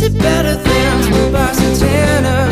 [0.00, 2.48] Is it better than Smooth by Santana?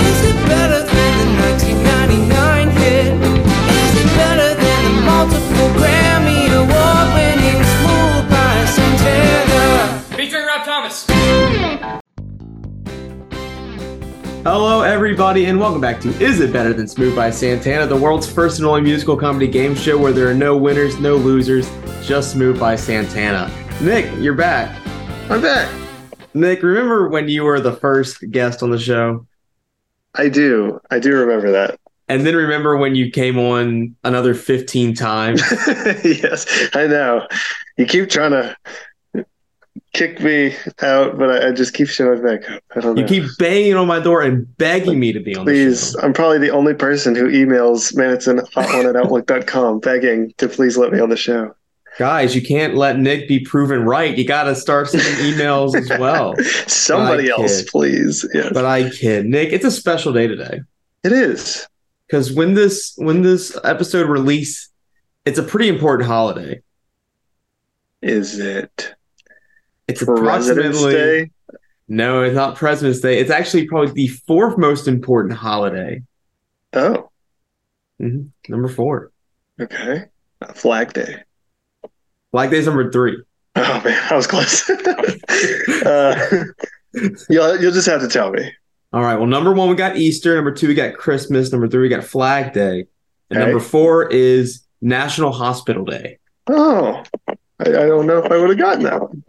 [0.00, 3.14] Is it better than the 1999 hit?
[3.14, 10.02] Is it better than the multiple Grammy award winning Smooth by Santana?
[10.16, 11.06] Featuring Rob Thomas.
[14.42, 18.28] Hello, everybody, and welcome back to Is It Better Than Smooth by Santana, the world's
[18.28, 21.70] first and only musical comedy game show where there are no winners, no losers,
[22.02, 23.48] just Smooth by Santana.
[23.80, 24.76] Nick, you're back.
[25.30, 25.70] I'm back.
[26.34, 29.26] Nick, remember when you were the first guest on the show?
[30.14, 30.80] I do.
[30.90, 31.78] I do remember that.
[32.08, 35.42] And then remember when you came on another 15 times?
[36.04, 37.26] yes, I know.
[37.76, 38.56] You keep trying to
[39.92, 42.62] kick me out, but I, I just keep showing back up.
[42.74, 43.02] I don't know.
[43.02, 46.06] You keep banging on my door and begging me to be on please, the show.
[46.06, 50.92] I'm probably the only person who emails manitson hot1 at outlook.com begging to please let
[50.92, 51.54] me on the show.
[51.98, 54.16] Guys, you can't let Nick be proven right.
[54.16, 56.34] You got to start sending emails as well.
[56.68, 57.68] Somebody else, kid.
[57.70, 58.24] please.
[58.32, 58.50] Yes.
[58.54, 59.26] But I kid.
[59.26, 60.60] Nick, it's a special day today.
[61.02, 61.66] it is.
[62.06, 64.68] because when this when this episode release,
[65.24, 66.62] it's a pretty important holiday.
[68.00, 68.94] Is it
[69.88, 70.92] It's President's approximately
[71.24, 71.30] Day?
[71.88, 73.18] no, it's not President's Day.
[73.18, 76.02] It's actually probably the fourth most important holiday.
[76.74, 77.10] Oh,
[78.00, 78.28] Mhm.
[78.48, 79.10] Number four,
[79.60, 80.04] okay.
[80.54, 81.24] Flag Day.
[82.32, 83.16] Flag Day's number three.
[83.56, 84.70] Oh man, I was close.
[85.84, 86.44] uh,
[87.28, 88.52] you'll you'll just have to tell me.
[88.92, 89.16] All right.
[89.16, 90.36] Well, number one we got Easter.
[90.36, 91.50] Number two we got Christmas.
[91.50, 92.86] Number three we got Flag Day,
[93.30, 93.44] and Okay.
[93.50, 96.18] number four is National Hospital Day.
[96.48, 99.24] Oh, I, I don't know if I would have gotten that one.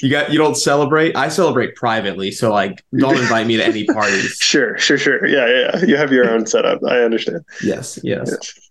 [0.00, 1.14] You got you don't celebrate.
[1.14, 4.38] I celebrate privately, so like don't invite me to any parties.
[4.40, 5.26] Sure, sure, sure.
[5.26, 5.70] Yeah, yeah.
[5.80, 5.84] yeah.
[5.84, 6.80] You have your own setup.
[6.88, 7.44] I understand.
[7.62, 8.30] Yes, yes.
[8.30, 8.70] Yes.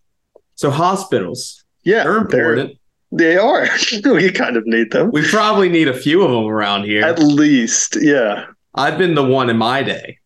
[0.56, 2.80] So hospitals, Yeah, they're important.
[3.16, 3.68] They are.
[4.06, 5.12] we kind of need them.
[5.12, 7.04] We probably need a few of them around here.
[7.04, 8.48] At least, yeah.
[8.74, 10.18] I've been the one in my day.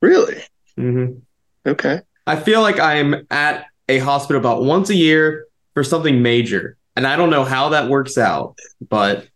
[0.00, 0.42] Really?
[0.76, 1.06] hmm
[1.66, 2.00] Okay.
[2.26, 5.44] I feel like I'm at a hospital about once a year
[5.74, 6.78] for something major.
[6.96, 9.28] And I don't know how that works out, but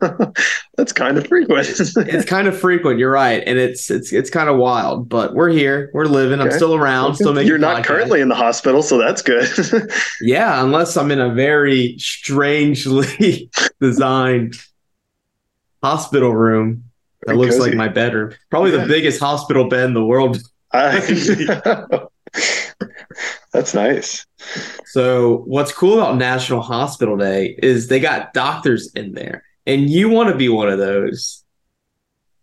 [0.76, 1.66] That's kind of frequent.
[1.68, 2.98] it's kind of frequent.
[2.98, 3.42] You're right.
[3.46, 5.08] And it's it's it's kind of wild.
[5.08, 5.90] But we're here.
[5.94, 6.40] We're living.
[6.40, 9.48] I'm still around, still making You're not currently in the hospital, so that's good.
[10.20, 13.50] Yeah, unless I'm in a very strangely
[13.80, 14.54] designed
[15.82, 16.84] hospital room
[17.26, 17.76] that Very looks like cozy.
[17.76, 18.34] my bedroom.
[18.50, 18.82] Probably Yeah.
[18.82, 20.38] the biggest hospital bed in the world.
[23.52, 24.26] That's nice.
[24.86, 30.08] So what's cool about National Hospital Day is they got doctors in there, and you
[30.08, 31.44] want to be one of those.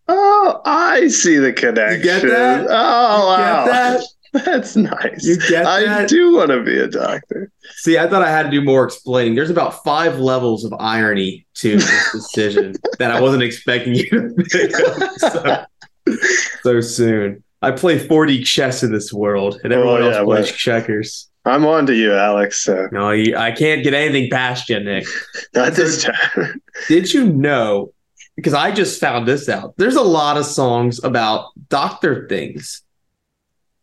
[0.08, 2.28] Oh, I see the connection.
[2.28, 2.66] that?
[2.70, 3.64] Oh, wow.
[3.66, 4.04] Get that?
[4.44, 5.24] That's nice.
[5.24, 6.08] You get I that?
[6.08, 7.50] do want to be a doctor.
[7.76, 9.34] See, I thought I had to do more explaining.
[9.34, 14.34] There's about five levels of irony to this decision that I wasn't expecting you to
[14.50, 15.66] pick up
[16.06, 16.14] so,
[16.62, 17.42] so soon.
[17.62, 20.54] I play 4D chess in this world, and everyone Oh, yeah, else plays well.
[20.56, 21.28] checkers.
[21.46, 22.68] I'm on to you, Alex.
[22.90, 25.06] No, you, I can't get anything past you, Nick.
[25.54, 26.60] not this time.
[26.88, 27.92] Did you know?
[28.34, 29.74] Because I just found this out.
[29.78, 32.82] There's a lot of songs about doctor things.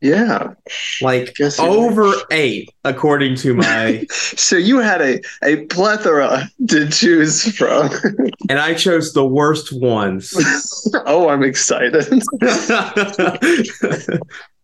[0.02, 0.54] yeah.
[1.02, 4.06] like over eight, according to my.
[4.36, 7.90] So you had a, a plethora to choose from.
[8.50, 10.34] and I chose the worst ones.
[11.06, 12.04] oh, I'm excited.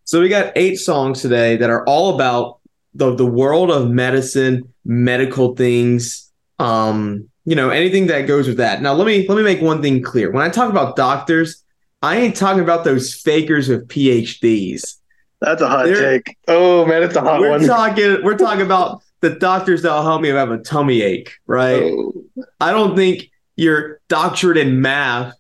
[0.03, 2.58] so we got eight songs today that are all about
[2.93, 8.81] the the world of medicine, medical things, um, you know, anything that goes with that.
[8.81, 10.31] Now let me let me make one thing clear.
[10.31, 11.63] When I talk about doctors,
[12.01, 14.95] I ain't talking about those fakers with PhDs.
[15.41, 16.37] That's a hot There- take.
[16.47, 17.61] Oh man, it's a hot We're one.
[17.65, 21.33] talking we're talking about the doctors that'll help me if I have a tummy ache,
[21.45, 21.83] right?
[21.83, 22.13] Oh,
[22.61, 25.33] I don't think your doctorate in math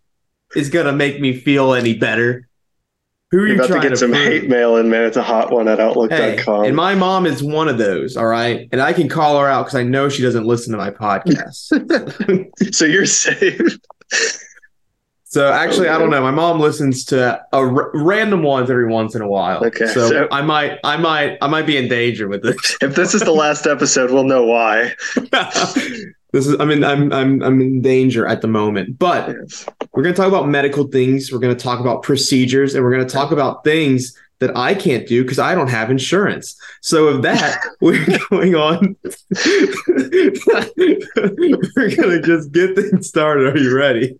[0.55, 2.47] is gonna make me feel any better.
[3.31, 5.03] Who are you're you about to get to, some hate mail in, man.
[5.03, 6.65] It's a hot one at Hey, outlook.com.
[6.65, 8.67] and my mom is one of those, all right?
[8.71, 11.69] And I can call her out because I know she doesn't listen to my podcast.
[12.73, 13.77] so you're safe.
[15.25, 16.23] so actually, I don't know.
[16.23, 19.63] My mom listens to a r- random ones every once in a while.
[19.63, 22.77] Okay, so, so- I might, I might, I might be in danger with this.
[22.81, 24.95] If this is the last episode, we'll know why.
[26.31, 29.65] this is, I mean, I'm, I'm, I'm in danger at the moment, but Yes.
[29.93, 31.31] We're going to talk about medical things.
[31.31, 34.73] We're going to talk about procedures, and we're going to talk about things that I
[34.73, 36.55] can't do because I don't have insurance.
[36.81, 38.95] So, with that, we're going on.
[41.75, 43.53] we're going to just get things started.
[43.53, 44.17] Are you ready?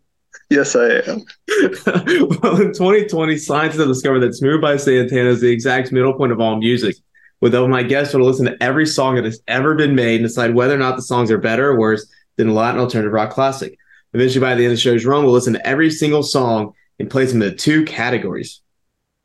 [0.50, 1.23] Yes, I am.
[2.41, 6.31] well, in 2020, scientists have discovered that Smooth by Santana is the exact middle point
[6.31, 6.95] of all music.
[7.41, 10.27] With all my guests will listen to every song that has ever been made and
[10.27, 12.06] decide whether or not the songs are better or worse
[12.36, 13.77] than a Latin alternative rock classic.
[14.13, 17.09] Eventually, by the end of the show's run, we'll listen to every single song and
[17.09, 18.62] place them into two categories.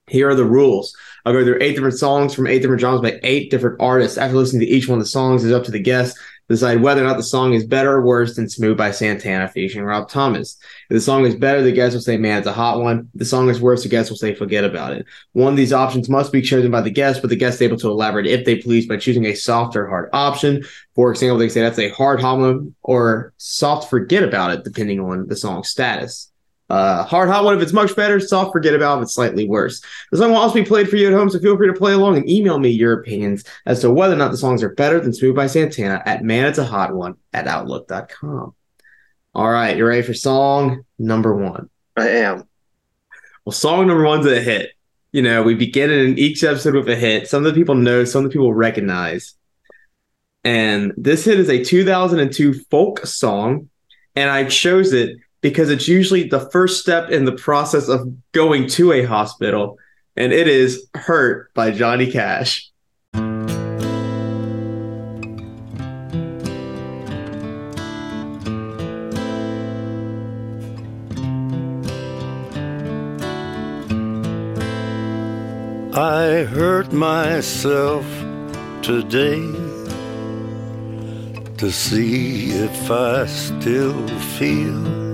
[0.06, 0.94] Here are the rules.
[1.24, 4.18] I'll go through eight different songs from eight different genres by eight different artists.
[4.18, 6.82] After listening to each one of the songs, it's up to the guest to decide
[6.82, 10.08] whether or not the song is better or worse than Smooth by Santana featuring Rob
[10.08, 10.58] Thomas.
[10.90, 13.08] If the song is better, the guests will say, man, it's a hot one.
[13.14, 15.06] If the song is worse, the guests will say, forget about it.
[15.32, 17.78] One of these options must be chosen by the guest, but the guest is able
[17.78, 20.64] to elaborate if they please by choosing a soft or hard option.
[20.94, 25.00] For example, they say that's a hard hot one or soft forget about it, depending
[25.00, 26.30] on the song's status.
[26.74, 29.80] Uh, hard hot one if it's much better, soft forget about if it's slightly worse.
[30.10, 31.92] The song will also be played for you at home, so feel free to play
[31.92, 34.98] along and email me your opinions as to whether or not the songs are better
[34.98, 38.56] than Smooth by Santana at man it's a hot one at outlook.com.
[39.36, 41.70] All right, you ready for song number one?
[41.96, 42.48] I am.
[43.44, 44.72] Well, song number one's a hit.
[45.12, 47.28] You know, we begin in each episode with a hit.
[47.28, 49.36] Some of the people know, some of the people recognize.
[50.42, 53.68] And this hit is a 2002 folk song,
[54.16, 58.00] and I chose it because it's usually the first step in the process of
[58.32, 59.76] going to a hospital,
[60.16, 62.70] and it is Hurt by Johnny Cash.
[75.92, 78.06] I hurt myself
[78.80, 79.42] today
[81.58, 84.08] to see if I still
[84.38, 85.13] feel.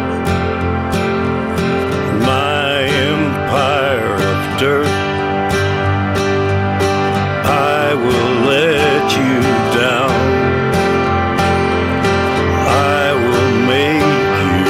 [7.47, 9.41] I will let you
[9.75, 10.11] down.
[12.67, 14.03] I will make
[14.45, 14.65] you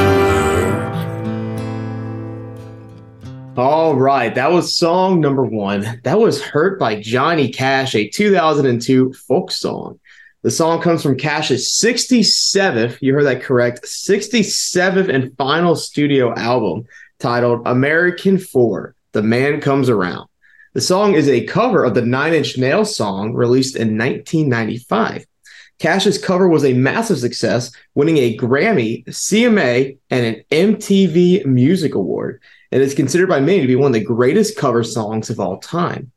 [3.51, 3.57] hurt.
[3.57, 5.99] All right, that was song number one.
[6.05, 9.99] That was Hurt by Johnny Cash, a 2002 folk song.
[10.43, 16.85] The song comes from Cash's 67th, you heard that correct, 67th and final studio album
[17.19, 20.27] titled American Four The Man Comes Around.
[20.73, 25.25] The song is a cover of the Nine Inch Nails song released in 1995.
[25.79, 32.41] Cash's cover was a massive success, winning a Grammy, CMA, and an MTV Music Award,
[32.71, 35.57] and is considered by many to be one of the greatest cover songs of all
[35.57, 36.11] time.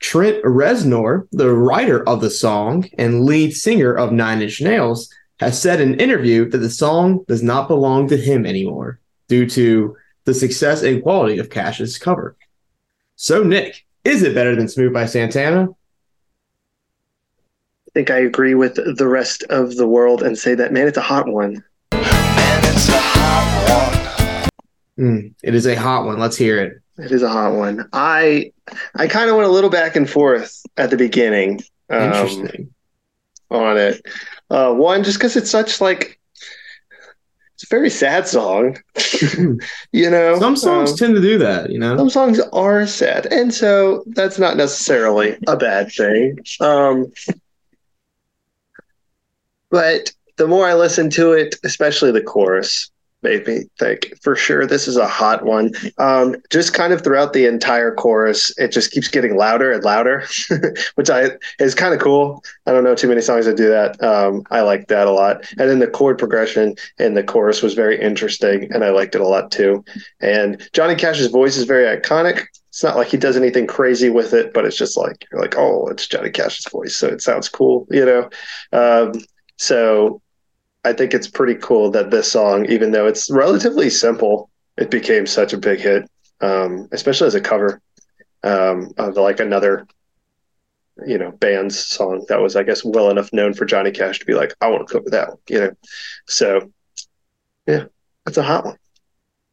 [0.00, 5.08] Trent Reznor, the writer of the song and lead singer of Nine Inch Nails,
[5.40, 9.48] has said in an interview that the song does not belong to him anymore due
[9.50, 12.36] to the success and quality of Cash's cover.
[13.14, 15.68] So, Nick, is it better than Smooth by Santana?
[15.70, 20.98] I think I agree with the rest of the world and say that, man, it's
[20.98, 21.64] a hot one.
[24.98, 26.18] Mm, it is a hot one.
[26.18, 26.80] Let's hear it.
[26.98, 27.88] It is a hot one.
[27.92, 28.52] I
[28.94, 32.74] I kind of went a little back and forth at the beginning um, Interesting.
[33.50, 34.00] on it.
[34.48, 36.18] Uh, one, just because it's such like
[37.56, 38.76] it's a very sad song,
[39.92, 40.38] you know.
[40.38, 41.96] Some songs Um, tend to do that, you know?
[41.96, 46.38] some songs are sad, and so that's not necessarily a bad thing.
[46.60, 47.10] Um,
[49.70, 52.90] but the more I listen to it, especially the chorus,
[53.22, 55.72] me think for sure this is a hot one.
[55.98, 60.24] Um, just kind of throughout the entire chorus, it just keeps getting louder and louder,
[60.94, 62.42] which I is kind of cool.
[62.66, 64.02] I don't know too many songs that do that.
[64.02, 65.44] Um, I like that a lot.
[65.58, 69.20] And then the chord progression in the chorus was very interesting, and I liked it
[69.20, 69.84] a lot too.
[70.20, 72.46] And Johnny Cash's voice is very iconic.
[72.68, 75.56] It's not like he does anything crazy with it, but it's just like you're like,
[75.56, 78.28] oh, it's Johnny Cash's voice, so it sounds cool, you know.
[78.72, 79.12] Um,
[79.56, 80.20] so
[80.86, 85.26] I think it's pretty cool that this song, even though it's relatively simple, it became
[85.26, 86.08] such a big hit,
[86.40, 87.80] um, especially as a cover
[88.44, 89.88] um, of like another,
[91.04, 94.24] you know, band's song that was, I guess, well enough known for Johnny Cash to
[94.24, 95.72] be like, I want to cover that one, you know.
[96.28, 96.70] So,
[97.66, 97.86] yeah,
[98.24, 98.76] that's a hot one.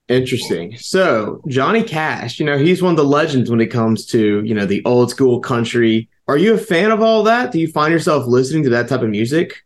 [0.10, 0.78] Interesting.
[0.78, 4.54] So Johnny Cash, you know, he's one of the legends when it comes to, you
[4.54, 6.10] know, the old school country.
[6.28, 7.52] Are you a fan of all that?
[7.52, 9.63] Do you find yourself listening to that type of music?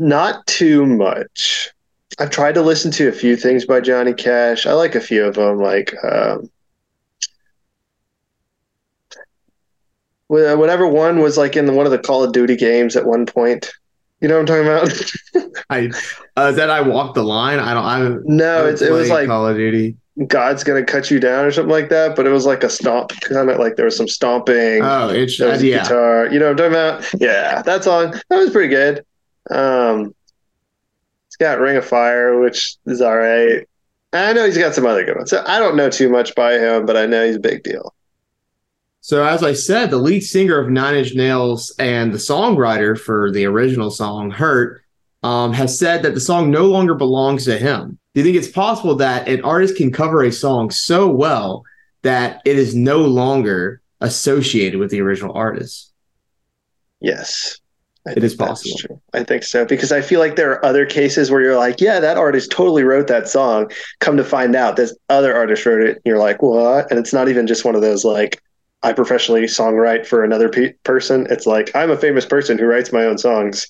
[0.00, 1.70] Not too much.
[2.18, 4.64] I've tried to listen to a few things by Johnny Cash.
[4.64, 6.50] I like a few of them, like um,
[10.28, 13.70] whatever one was like in one of the Call of Duty games at one point.
[14.22, 15.52] You know what I'm talking about?
[15.70, 15.90] I
[16.34, 17.58] uh, is that I walked the line.
[17.58, 17.84] I don't.
[17.84, 19.96] I no, it's, it was like Call of Duty.
[20.26, 22.16] God's gonna cut you down or something like that.
[22.16, 24.82] But it was like a stomp, kind of like there was some stomping.
[24.82, 25.82] Oh, it's there was uh, a yeah.
[25.82, 26.32] guitar.
[26.32, 27.20] You know what I'm talking about?
[27.20, 29.04] Yeah, that song that was pretty good.
[29.48, 30.14] Um,
[31.28, 33.66] it's got Ring of Fire, which is all right.
[34.12, 35.30] I know he's got some other good ones.
[35.30, 37.94] So I don't know too much by him, but I know he's a big deal.
[39.02, 43.30] So as I said, the lead singer of Nine Inch Nails and the songwriter for
[43.30, 44.82] the original song "Hurt"
[45.22, 47.98] um, has said that the song no longer belongs to him.
[48.14, 51.64] Do you think it's possible that an artist can cover a song so well
[52.02, 55.92] that it is no longer associated with the original artist?
[57.00, 57.58] Yes.
[58.06, 58.76] I It is possible.
[58.78, 59.00] true.
[59.12, 62.00] I think so because I feel like there are other cases where you're like, yeah,
[62.00, 63.70] that artist totally wrote that song.
[64.00, 65.96] Come to find out, this other artist wrote it.
[65.96, 66.90] And you're like, what?
[66.90, 68.42] And it's not even just one of those like,
[68.82, 71.26] I professionally songwrite for another pe- person.
[71.28, 73.66] It's like I'm a famous person who writes my own songs,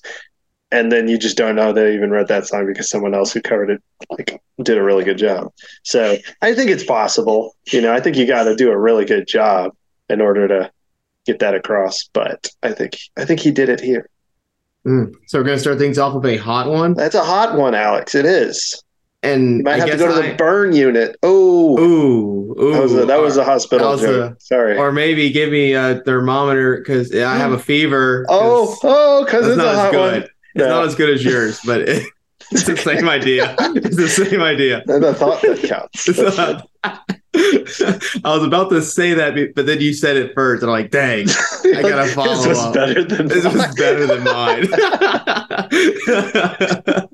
[0.71, 3.33] and then you just don't know that they even wrote that song because someone else
[3.33, 5.51] who covered it like did a really good job.
[5.83, 7.57] So I think it's possible.
[7.73, 9.73] You know, I think you got to do a really good job
[10.07, 10.71] in order to
[11.25, 12.09] get that across.
[12.13, 14.07] But I think I think he did it here.
[14.87, 15.13] Mm.
[15.27, 18.15] So we're gonna start things off with a hot one, That's a hot one, Alex.
[18.15, 18.81] It is.
[19.23, 21.15] and You might I have to go to I- the burn unit.
[21.21, 24.37] Oh, Ooh, ooh, that was a, that was a hospital was joke.
[24.41, 24.77] Sorry.
[24.77, 28.25] or maybe give me a thermometer because I have a fever.
[28.29, 29.99] oh, oh, because it's not a hot as good.
[29.99, 30.23] one.
[30.23, 30.67] It's No.
[30.69, 32.03] not as good as yours, but it,
[32.51, 33.55] it's the same idea.
[33.59, 34.83] It's the same idea.
[34.87, 36.09] And I thought that counts.
[37.33, 40.63] It's That's not- I was about to say that, but then you said it first,
[40.63, 41.29] and I'm like, dang.
[41.29, 41.33] I
[41.81, 42.73] gotta This follow was up.
[42.73, 44.67] better than this was better than mine.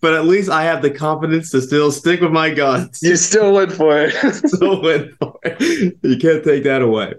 [0.00, 3.00] but at least I have the confidence to still stick with my guns.
[3.02, 4.12] You still went for it.
[4.48, 5.96] still win for it.
[6.02, 7.14] You can't take that away.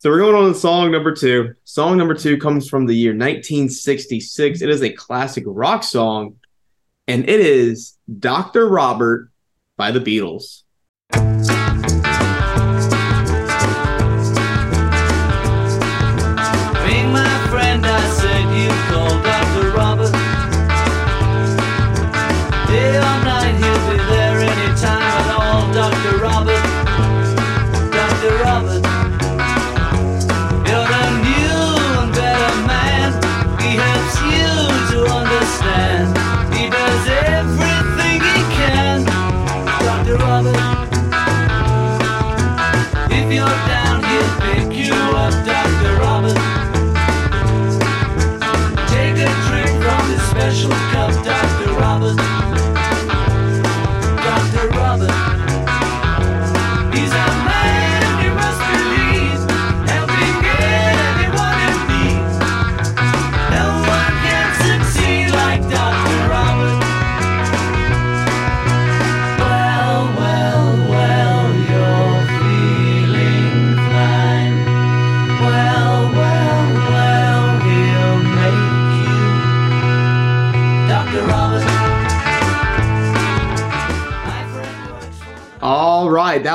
[0.00, 1.54] So we're going on to song number two.
[1.64, 4.60] Song number two comes from the year 1966.
[4.60, 6.36] It is a classic rock song,
[7.08, 8.68] and it is Dr.
[8.68, 9.30] Robert
[9.78, 10.62] by the Beatles.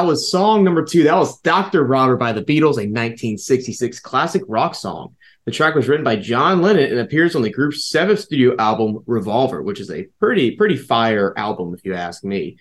[0.05, 1.03] Was song number two.
[1.03, 1.83] That was Dr.
[1.83, 5.15] Robert by the Beatles, a 1966 classic rock song.
[5.45, 9.03] The track was written by John Lennon and appears on the group's seventh studio album,
[9.05, 12.57] Revolver, which is a pretty, pretty fire album, if you ask me.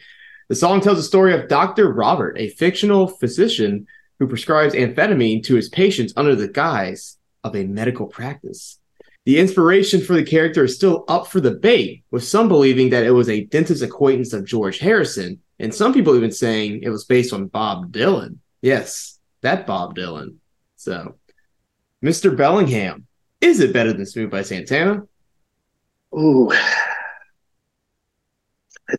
[0.48, 1.92] The song tells the story of Dr.
[1.92, 3.86] Robert, a fictional physician
[4.18, 8.78] who prescribes amphetamine to his patients under the guise of a medical practice.
[9.24, 13.12] The inspiration for the character is still up for debate, with some believing that it
[13.12, 17.32] was a dentist acquaintance of George Harrison, and some people even saying it was based
[17.32, 18.38] on Bob Dylan.
[18.62, 20.36] Yes, that Bob Dylan.
[20.76, 21.16] So,
[22.02, 22.36] Mr.
[22.36, 23.06] Bellingham,
[23.40, 25.02] is it better than Smooth by Santana?
[26.14, 26.50] Ooh.
[26.50, 26.56] I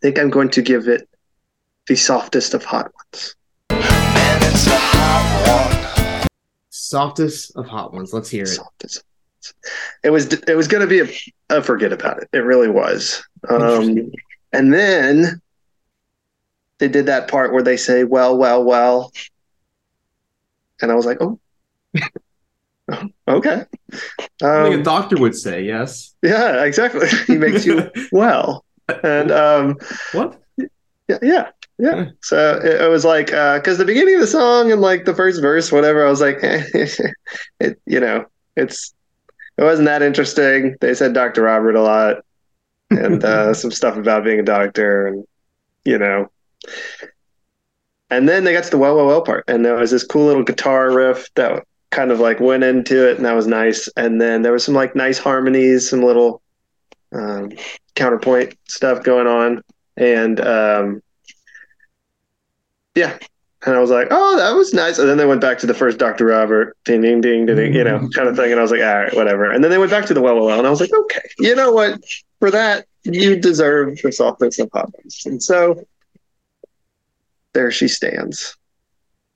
[0.02, 1.08] think I'm going to give it
[1.86, 3.36] the softest of hot ones.
[3.70, 6.28] Man, it's a hot one.
[6.70, 8.12] Softest of hot ones.
[8.12, 8.48] Let's hear it.
[8.48, 9.04] Softest.
[10.02, 12.28] It was it was going to be a, a forget about it.
[12.32, 13.22] It really was.
[13.48, 14.10] Um,
[14.52, 15.40] and then
[16.78, 19.12] they did that part where they say, "Well, well, well,"
[20.80, 21.38] and I was like, "Oh,
[23.28, 23.64] okay."
[24.54, 26.14] I think a Um, doctor would say yes.
[26.22, 27.08] yeah, exactly.
[27.26, 28.64] He makes you well,
[29.02, 29.76] and um,
[30.12, 30.40] what?
[31.08, 31.50] yeah, yeah.
[31.78, 32.06] Yeah.
[32.22, 35.42] So it, it was like because the beginning of the song and like the first
[35.42, 36.64] verse, whatever, I was like, eh,
[37.60, 38.24] it, you know,
[38.56, 38.94] it's
[39.58, 40.76] it wasn't that interesting.
[40.80, 41.42] They said Dr.
[41.42, 42.18] Robert a lot
[42.90, 45.24] and uh, some stuff about being a doctor, and
[45.84, 46.28] you know.
[48.10, 50.26] And then they got to the well, well, well part, and there was this cool
[50.26, 53.88] little guitar riff that kind of like went into it, and that was nice.
[53.96, 56.40] And then there was some like nice harmonies, some little
[57.12, 57.50] um,
[57.94, 59.62] counterpoint stuff going on,
[59.96, 61.02] and um,
[62.94, 63.18] yeah.
[63.64, 64.98] And I was like, oh, that was nice.
[64.98, 66.26] And then they went back to the first Dr.
[66.26, 68.52] Robert, ding, ding, ding, ding, ding, you know, kind of thing.
[68.52, 69.50] And I was like, all right, whatever.
[69.50, 70.58] And then they went back to the well, well, well.
[70.58, 72.00] And I was like, okay, you know what?
[72.38, 75.24] For that, you deserve the softness of Poppins.
[75.26, 75.84] And so
[77.56, 78.56] there she stands.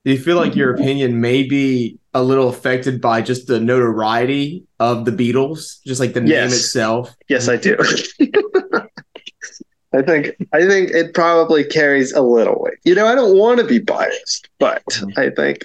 [0.04, 4.64] Do you feel like your opinion may be a little affected by just the notoriety
[4.78, 7.14] of the Beatles, just like the name itself?
[7.28, 7.76] Yes, I do.
[9.92, 12.78] I think I think it probably carries a little weight.
[12.84, 14.84] You know, I don't want to be biased, but
[15.16, 15.62] I think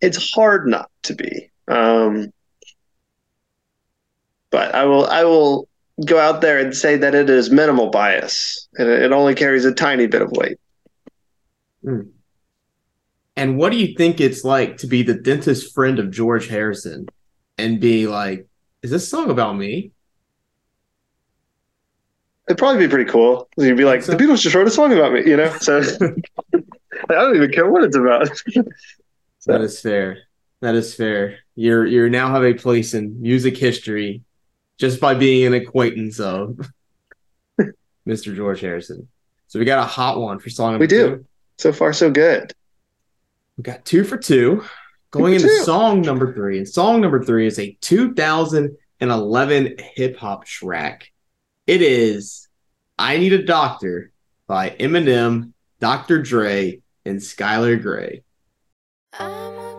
[0.00, 1.50] it's hard not to be.
[1.68, 2.32] Um,
[4.50, 5.68] but I will I will
[6.04, 9.64] go out there and say that it is minimal bias, and it, it only carries
[9.64, 10.58] a tiny bit of weight.
[11.84, 12.10] Mm.
[13.36, 17.06] And what do you think it's like to be the dentist friend of George Harrison
[17.56, 18.46] and be like,
[18.82, 19.92] is this song about me?
[22.48, 23.48] It'd probably be pretty cool.
[23.56, 25.56] You'd be like, So- the Beatles just wrote a song about me, you know.
[25.58, 25.78] So
[26.54, 28.28] I don't even care what it's about.
[29.46, 30.18] That is fair.
[30.60, 31.38] That is fair.
[31.54, 34.22] You're you now have a place in music history
[34.76, 36.58] just by being an acquaintance of
[38.06, 38.36] Mr.
[38.36, 39.08] George Harrison.
[39.48, 41.24] So we got a hot one for song We do.
[41.60, 41.68] Two.
[41.68, 42.52] so far, so good.
[43.56, 44.64] We got two for two.
[45.10, 45.64] Going for into two.
[45.64, 46.58] song number three.
[46.58, 51.10] And song number three is a 2011 hip hop track.
[51.66, 52.48] It is
[52.98, 54.12] I Need a Doctor
[54.46, 56.22] by Eminem, Dr.
[56.22, 58.22] Dre, and Skylar Grey.
[59.14, 59.69] I'm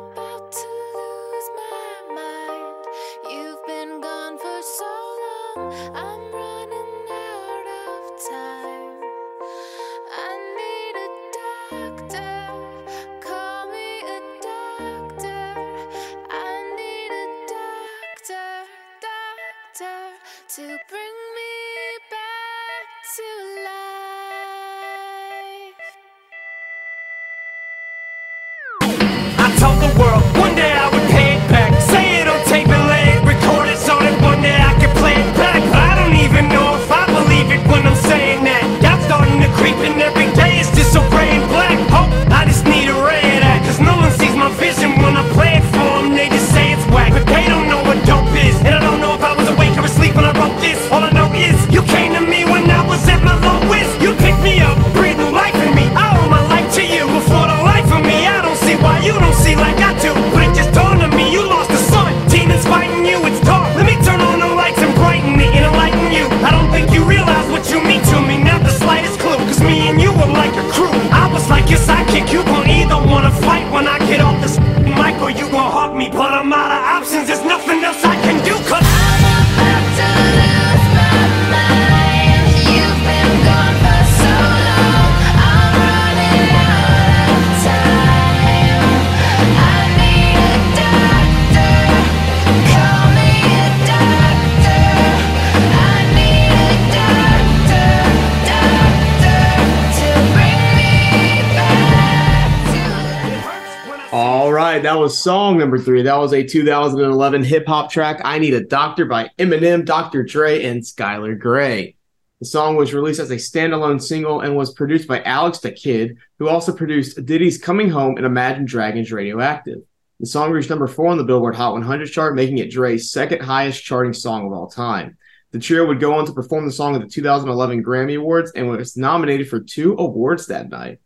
[105.82, 106.04] three.
[106.04, 108.22] That was a 2011 hip hop track.
[108.24, 110.24] I Need a Doctor by Eminem, Dr.
[110.24, 111.96] Dre, and Skylar Grey.
[112.40, 116.18] The song was released as a standalone single and was produced by Alex da Kid,
[116.40, 119.80] who also produced Diddy's Coming Home and Imagine Dragons Radioactive.
[120.20, 123.42] The song reached number four on the Billboard Hot 100 chart, making it Dre's second
[123.42, 125.18] highest charting song of all time.
[125.52, 128.70] The trio would go on to perform the song at the 2011 Grammy Awards and
[128.70, 131.00] was nominated for two awards that night.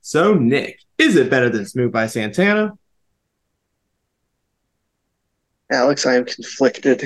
[0.00, 2.72] So, Nick, is it better than Smooth by Santana?
[5.70, 7.04] Alex, I am conflicted.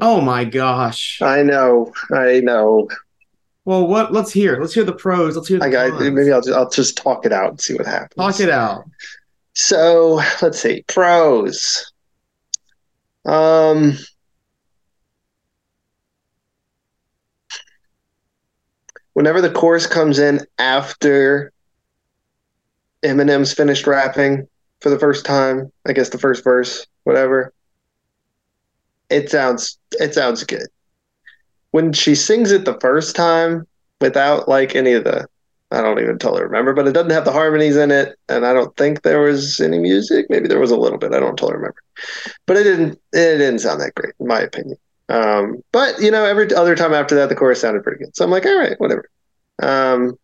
[0.00, 1.20] Oh my gosh.
[1.22, 2.88] I know, I know.
[3.64, 4.12] Well, what?
[4.12, 4.60] Let's hear.
[4.60, 5.36] Let's hear the pros.
[5.36, 6.10] Let's hear the I got cons.
[6.12, 8.14] maybe I'll just, I'll just talk it out and see what happens.
[8.16, 8.84] Talk it out.
[9.54, 11.92] So let's see pros.
[13.24, 13.94] Um,
[19.14, 21.52] whenever the chorus comes in after
[23.04, 24.46] Eminem's finished rapping
[24.80, 27.52] for the first time, I guess the first verse, whatever.
[29.10, 30.66] It sounds it sounds good.
[31.70, 33.66] When she sings it the first time
[34.00, 35.26] without like any of the
[35.72, 38.52] I don't even totally remember, but it doesn't have the harmonies in it, and I
[38.52, 40.26] don't think there was any music.
[40.30, 41.12] Maybe there was a little bit.
[41.12, 41.82] I don't totally remember,
[42.46, 42.92] but it didn't.
[43.12, 44.78] It didn't sound that great, in my opinion.
[45.08, 48.16] Um, but you know, every other time after that, the chorus sounded pretty good.
[48.16, 49.08] So I'm like, all right, whatever.
[49.62, 50.18] Um,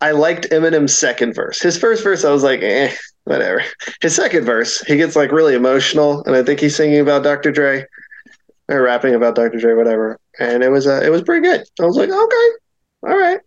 [0.00, 1.60] I liked Eminem's second verse.
[1.60, 2.92] His first verse, I was like, eh,
[3.24, 3.62] whatever.
[4.00, 7.52] His second verse, he gets like really emotional, and I think he's singing about Dr.
[7.52, 7.86] Dre
[8.68, 9.58] or rapping about Dr.
[9.58, 10.18] Dre, whatever.
[10.38, 11.64] And it was uh, it was pretty good.
[11.80, 12.48] I was like, okay,
[13.02, 13.40] all right.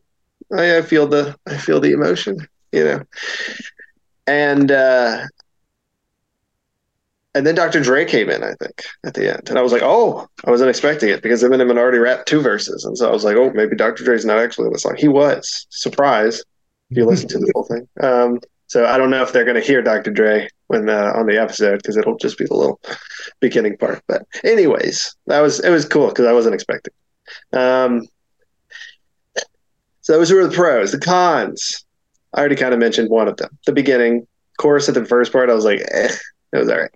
[0.56, 3.04] I, I feel the I feel the emotion, you know.
[4.28, 5.26] And uh
[7.36, 7.82] and then Dr.
[7.82, 9.50] Dre came in, I think, at the end.
[9.50, 12.42] And I was like, oh, I wasn't expecting it because Eminem had already rapped two
[12.42, 12.86] verses.
[12.86, 14.04] And so I was like, oh, maybe Dr.
[14.04, 14.96] Dre's not actually in the song.
[14.98, 15.66] He was.
[15.70, 16.44] Surprise.
[16.92, 17.88] If you listen to the whole thing.
[18.02, 20.12] Um, so I don't know if they're going to hear Dr.
[20.12, 22.80] Dre when uh, on the episode because it'll just be the little
[23.40, 24.02] beginning part.
[24.08, 26.94] But anyways, that was it was cool because I wasn't expecting.
[27.52, 28.08] Um,
[30.02, 30.92] so those were the pros.
[30.92, 31.86] The cons.
[32.34, 33.58] I already kind of mentioned one of them.
[33.66, 36.10] The beginning chorus at the first part, I was like, eh,
[36.52, 36.92] it was all right.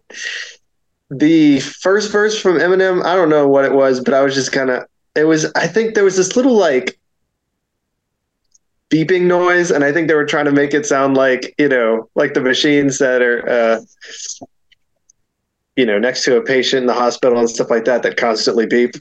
[1.10, 4.52] The first verse from Eminem, I don't know what it was, but I was just
[4.52, 4.84] kind of.
[5.16, 5.52] It was.
[5.54, 7.00] I think there was this little like
[8.90, 12.10] beeping noise, and I think they were trying to make it sound like you know,
[12.16, 13.48] like the machines that are.
[13.50, 13.82] Uh,
[15.78, 18.66] you know, next to a patient in the hospital and stuff like that that constantly
[18.66, 18.96] beep.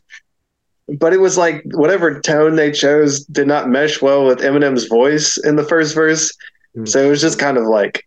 [0.88, 5.38] But it was like whatever tone they chose did not mesh well with Eminem's voice
[5.38, 6.36] in the first verse.
[6.76, 6.86] Mm.
[6.86, 8.06] So it was just kind of like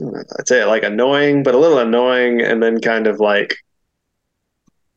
[0.00, 3.56] I'd say like annoying, but a little annoying, and then kind of like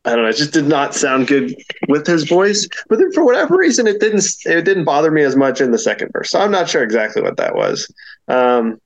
[0.05, 1.55] I don't know, it just did not sound good
[1.87, 2.67] with his voice.
[2.87, 5.79] But then for whatever reason, it didn't it didn't bother me as much in the
[5.79, 6.29] second verse.
[6.29, 7.91] So I'm not sure exactly what that was.
[8.27, 8.79] Um,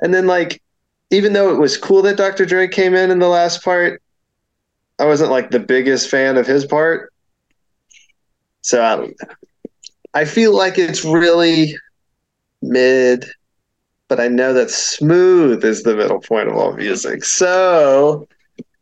[0.00, 0.62] and then like
[1.10, 2.46] even though it was cool that Dr.
[2.46, 4.02] Dre came in in the last part,
[4.98, 7.12] I wasn't like the biggest fan of his part.
[8.62, 11.76] So I, I feel like it's really
[12.62, 13.24] mid,
[14.08, 17.24] but I know that smooth is the middle point of all music.
[17.24, 18.28] So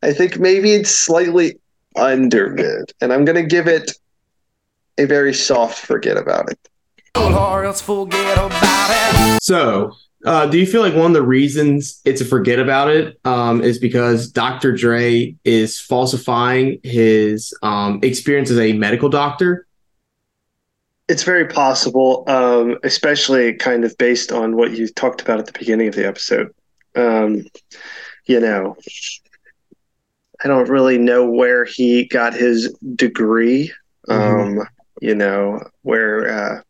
[0.02, 1.58] I think maybe it's slightly
[1.96, 3.92] under mid, and I'm gonna give it
[4.98, 6.58] a very soft forget about it.
[7.16, 9.42] Or else forget about it.
[9.42, 9.92] So,
[10.24, 13.62] uh, do you feel like one of the reasons it's a forget about it um,
[13.62, 14.72] is because Dr.
[14.72, 19.66] Dre is falsifying his um, experience as a medical doctor?
[21.08, 25.58] It's very possible, um, especially kind of based on what you talked about at the
[25.58, 26.54] beginning of the episode.
[26.94, 27.44] Um,
[28.26, 28.76] you know,
[30.42, 33.72] I don't really know where he got his degree.
[34.08, 34.60] Um,
[35.00, 36.62] You know, where uh,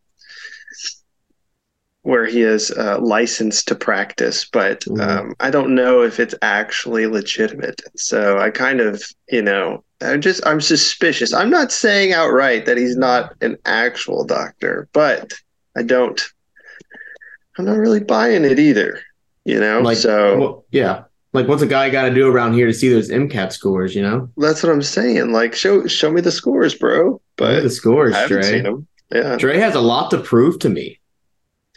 [2.01, 5.01] where he is uh, licensed to practice, but Mhm.
[5.01, 7.81] um, I don't know if it's actually legitimate.
[7.95, 11.33] So I kind of, you know, I'm just I'm suspicious.
[11.33, 15.33] I'm not saying outright that he's not an actual doctor, but
[15.75, 16.21] I don't.
[17.57, 18.99] I'm not really buying it either.
[19.45, 22.65] You know, Like, so well, yeah, like what's a guy got to do around here
[22.65, 23.93] to see those MCAT scores?
[23.95, 25.31] You know, that's what I'm saying.
[25.31, 27.21] Like, show show me the scores, bro.
[27.37, 28.43] but the scores, I haven't Dre.
[28.43, 28.87] seen them.
[29.13, 30.99] Yeah, Dre has a lot to prove to me.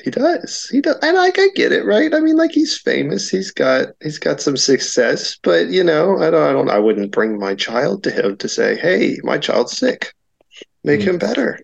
[0.04, 0.68] He does.
[0.70, 2.14] He does, and like I get it, right?
[2.14, 3.28] I mean, like he's famous.
[3.28, 6.42] He's got he's got some success, but you know, I don't.
[6.42, 6.70] I don't.
[6.70, 10.12] I wouldn't bring my child to him to say, "Hey, my child's sick.
[10.84, 11.08] Make Hmm.
[11.10, 11.58] him better."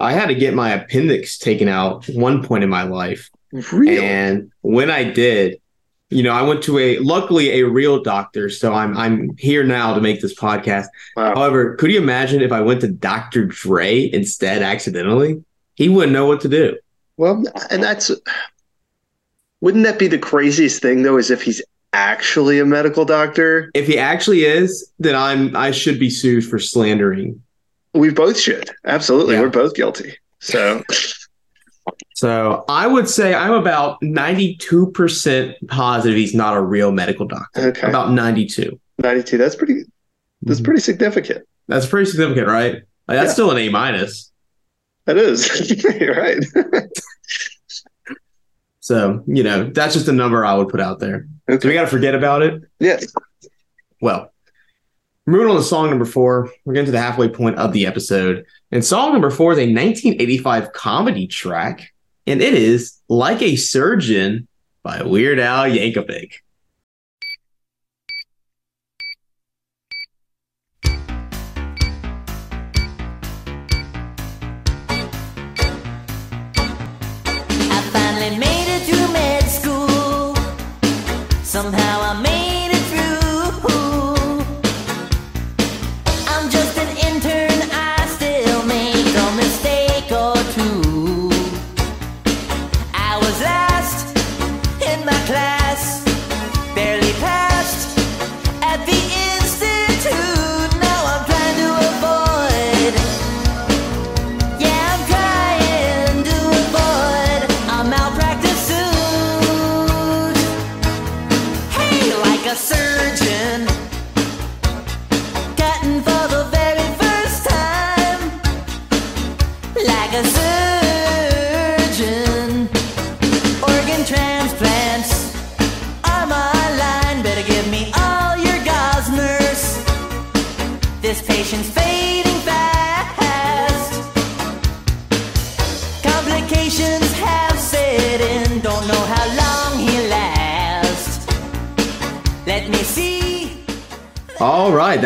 [0.00, 3.30] I had to get my appendix taken out one point in my life.
[3.52, 4.00] Really?
[4.04, 5.60] And when I did,
[6.10, 9.94] you know, I went to a luckily a real doctor, so I'm I'm here now
[9.94, 10.86] to make this podcast.
[11.16, 11.34] Wow.
[11.36, 13.46] However, could you imagine if I went to Dr.
[13.46, 15.42] Dre instead accidentally?
[15.74, 16.76] He wouldn't know what to do.
[17.22, 18.10] Well, and that's
[19.60, 21.16] wouldn't that be the craziest thing though?
[21.18, 23.70] Is if he's actually a medical doctor?
[23.74, 27.40] If he actually is, then I'm I should be sued for slandering.
[27.94, 28.70] We both should.
[28.84, 29.42] Absolutely, Yeah.
[29.42, 30.16] we're both guilty.
[30.40, 30.82] So
[32.16, 37.68] So I would say I'm about 92% positive he's not a real medical doctor.
[37.68, 37.86] Okay.
[37.88, 38.80] About 92.
[38.98, 39.38] ninety-two.
[39.38, 39.84] That's pretty.
[40.42, 40.64] That's Mhm.
[40.64, 41.46] pretty significant.
[41.68, 42.74] That's pretty significant, right?
[43.06, 43.32] Like, that's Yeah.
[43.34, 44.31] still an A minus.
[45.06, 45.84] That is.
[46.00, 46.44] You're right.
[48.82, 51.28] So, you know, that's just a number I would put out there.
[51.48, 52.62] So we got to forget about it.
[52.80, 52.98] Yeah.
[54.00, 54.32] Well,
[55.24, 58.44] moving on to song number four, we're getting to the halfway point of the episode.
[58.72, 61.92] And song number four is a 1985 comedy track,
[62.26, 64.48] and it is Like a Surgeon
[64.82, 66.32] by Weird Al Yankovic.
[77.82, 80.34] I finally made it through med school.
[81.42, 82.31] Somehow I made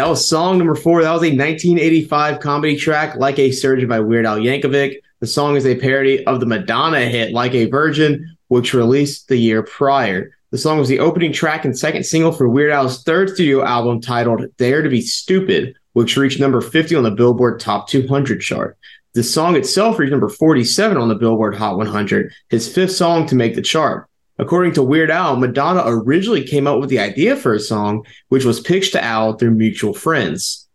[0.07, 1.03] that was song number four.
[1.03, 4.99] That was a 1985 comedy track, Like a Surgeon by Weird Al Yankovic.
[5.19, 9.37] The song is a parody of the Madonna hit, Like a Virgin, which released the
[9.37, 10.31] year prior.
[10.53, 14.01] The song was the opening track and second single for Weird Al's third studio album
[14.01, 18.79] titled Dare to Be Stupid, which reached number 50 on the Billboard Top 200 chart.
[19.15, 23.35] The song itself reached number 47 on the Billboard Hot 100, his fifth song to
[23.35, 24.06] make the chart.
[24.39, 28.45] According to Weird Al, Madonna originally came up with the idea for a song, which
[28.45, 30.69] was pitched to Al through mutual friends.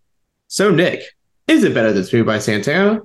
[0.47, 1.03] So, Nick,
[1.47, 3.01] is it better than Smooth by Santana?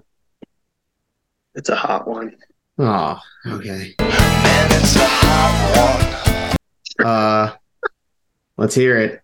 [1.54, 2.36] It's a hot one.
[2.78, 3.94] Oh, okay.
[3.98, 6.56] Man, it's a hot
[6.98, 7.06] one.
[7.06, 7.54] Uh,
[8.56, 9.20] let's hear it.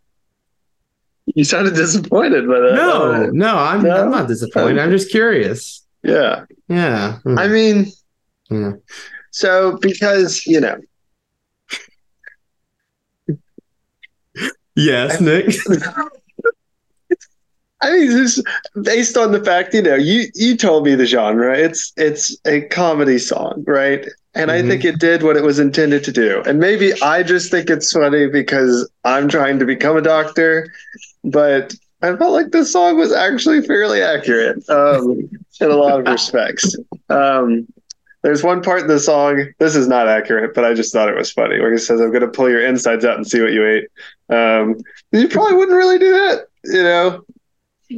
[1.35, 2.75] You sounded disappointed by that.
[2.75, 4.05] No, no, I'm, No?
[4.05, 4.79] I'm not disappointed.
[4.79, 5.87] I'm just curious.
[6.03, 6.45] Yeah.
[6.69, 7.19] Yeah.
[7.21, 7.39] Hmm.
[7.39, 7.87] I mean,
[8.51, 8.73] Yeah.
[9.31, 10.77] so because, you know,
[14.77, 15.55] Yes, Nick.
[17.83, 18.43] I mean, just
[18.83, 21.57] based on the fact, you know, you you told me the genre.
[21.57, 24.07] It's it's a comedy song, right?
[24.35, 24.69] And I Mhm.
[24.69, 26.43] think it did what it was intended to do.
[26.47, 30.73] And maybe I just think it's funny because I'm trying to become a doctor,
[31.25, 35.29] but I felt like this song was actually fairly accurate um,
[35.61, 36.77] in a lot of respects.
[37.09, 37.67] Um,
[38.23, 39.47] there's one part in the song.
[39.59, 41.61] This is not accurate, but I just thought it was funny.
[41.61, 43.89] Where he says, "I'm going to pull your insides out and see what you ate."
[44.35, 44.77] Um,
[45.11, 47.25] you probably wouldn't really do that, you know,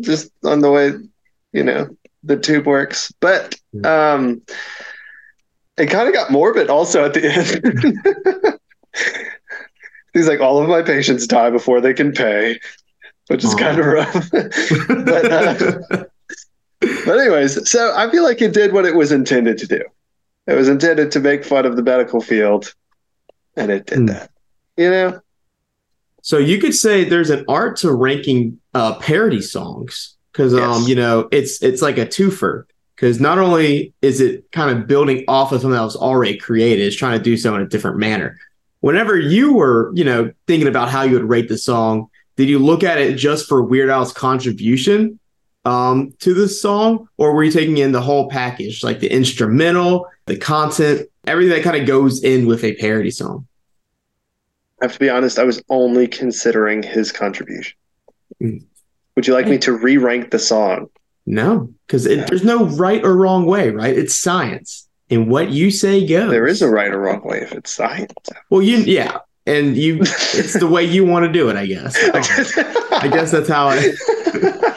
[0.00, 0.92] just on the way,
[1.52, 1.88] you know,
[2.22, 3.12] the tube works.
[3.20, 4.42] But um,
[5.76, 8.58] it kind of got morbid also at the end.
[10.14, 12.60] He's like, all of my patients die before they can pay,
[13.26, 14.30] which is kind of rough.
[14.30, 15.78] but, uh,
[16.80, 19.82] but anyways, so I feel like it did what it was intended to do.
[20.46, 22.74] It was intended to make fun of the medical field,
[23.56, 24.06] and it did Hmm.
[24.06, 24.30] that.
[24.76, 25.20] You know,
[26.22, 30.88] So you could say there's an art to ranking uh, parody songs because um Yes.
[30.88, 32.64] you know it's it's like a twofer
[32.96, 36.84] because not only is it kind of building off of something that was already created,
[36.86, 38.36] it's trying to do so in a different manner.
[38.80, 42.58] Whenever you were you know thinking about how you would rate the song, did you
[42.58, 45.18] look at it just for Weird Al's contribution
[45.64, 50.06] um, to the song, or were you taking in the whole package, like the instrumental,
[50.26, 53.46] the content, everything that kind of goes in with a parody song?
[54.80, 57.76] I have to be honest, I was only considering his contribution.
[58.42, 58.64] Mm.
[59.16, 60.88] Would you like me to re rank the song?
[61.26, 62.24] No, because Yeah.
[62.24, 63.96] there's no right or wrong way, right?
[63.96, 66.30] It's science, and what you say goes.
[66.30, 68.12] There is a right or wrong way if it's science.
[68.50, 71.96] well, you yeah, and you it's the way you want to do it, I guess.
[72.92, 73.92] I guess that's how I.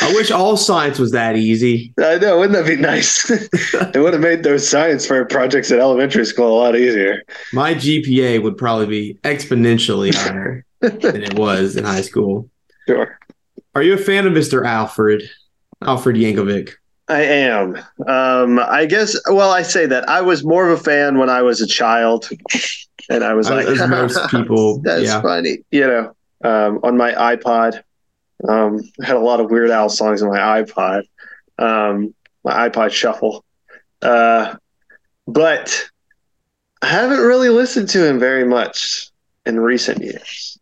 [0.00, 1.92] I wish all science was that easy.
[1.98, 3.30] I know, wouldn't that be nice?
[3.30, 7.22] it would have made those science fair projects at elementary school a lot easier.
[7.52, 12.50] My GPA would probably be exponentially higher than it was in high school.
[12.88, 13.18] Sure.
[13.74, 14.66] Are you a fan of Mr.
[14.66, 15.22] Alfred?
[15.82, 16.72] Alfred Yankovic.
[17.08, 17.76] I am.
[18.06, 20.08] Um, I guess, well, I say that.
[20.08, 22.28] I was more of a fan when I was a child.
[23.10, 25.20] And I was like, most people, that's yeah.
[25.20, 25.58] funny.
[25.70, 27.82] You know, um, on my iPod,
[28.48, 31.02] um, I had a lot of Weird Al songs on my iPod,
[31.58, 33.44] um, my iPod Shuffle.
[34.02, 34.56] Uh,
[35.26, 35.88] but
[36.82, 39.10] I haven't really listened to him very much
[39.46, 40.58] in recent years.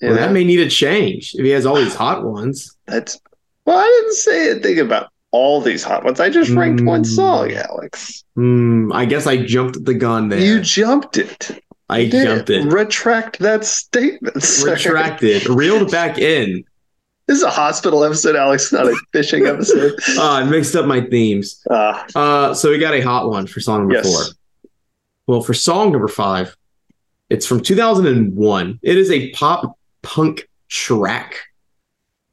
[0.00, 0.16] Well, know?
[0.20, 2.76] that may need a change if he has all these hot ones.
[2.86, 3.18] That's
[3.64, 6.20] well, I didn't say anything about all these hot ones.
[6.20, 7.06] I just ranked one Mm.
[7.06, 8.22] song, Alex.
[8.36, 10.38] Hmm, I guess I jumped the gun there.
[10.38, 11.62] You jumped it.
[11.88, 12.26] I did.
[12.26, 12.64] jumped it.
[12.72, 14.42] Retract that statement.
[14.42, 14.74] sir.
[14.74, 16.64] Retracted, reeled back in.
[17.26, 19.94] This is a hospital episode, Alex, not a fishing episode.
[20.16, 21.64] Uh, I mixed up my themes.
[21.70, 24.06] Uh, Uh, so we got a hot one for song number yes.
[24.06, 24.34] four.
[25.26, 26.54] Well, for song number five,
[27.30, 28.78] it's from 2001.
[28.82, 31.36] It is a pop punk track.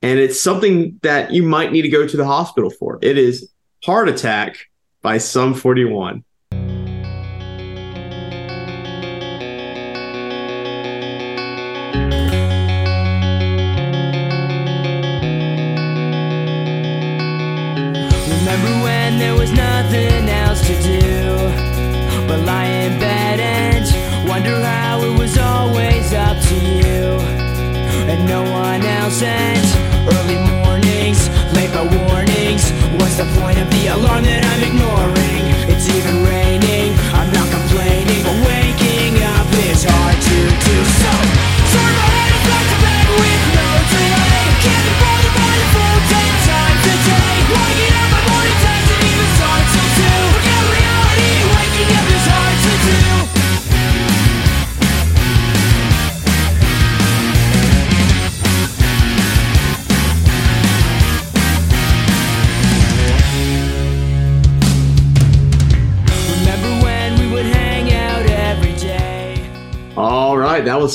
[0.01, 2.99] And it's something that you might need to go to the hospital for.
[3.01, 3.49] It is
[3.85, 4.57] Heart Attack
[5.01, 6.23] by Sum 41.
[33.21, 33.60] And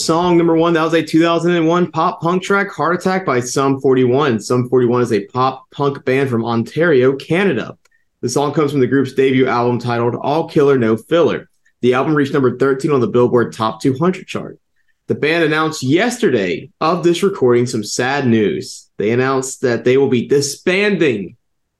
[0.06, 0.72] song number one.
[0.72, 4.38] That was a 2001 pop punk track, Heart Attack by Sum 41.
[4.38, 7.76] Sum 41 is a pop punk band from Ontario, Canada.
[8.20, 11.50] The song comes from the group's debut album titled All Killer No Filler.
[11.80, 14.60] The album reached number 13 on the Billboard Top 200 chart.
[15.08, 18.88] The band announced yesterday of this recording some sad news.
[18.98, 21.36] They announced that they will be disbanding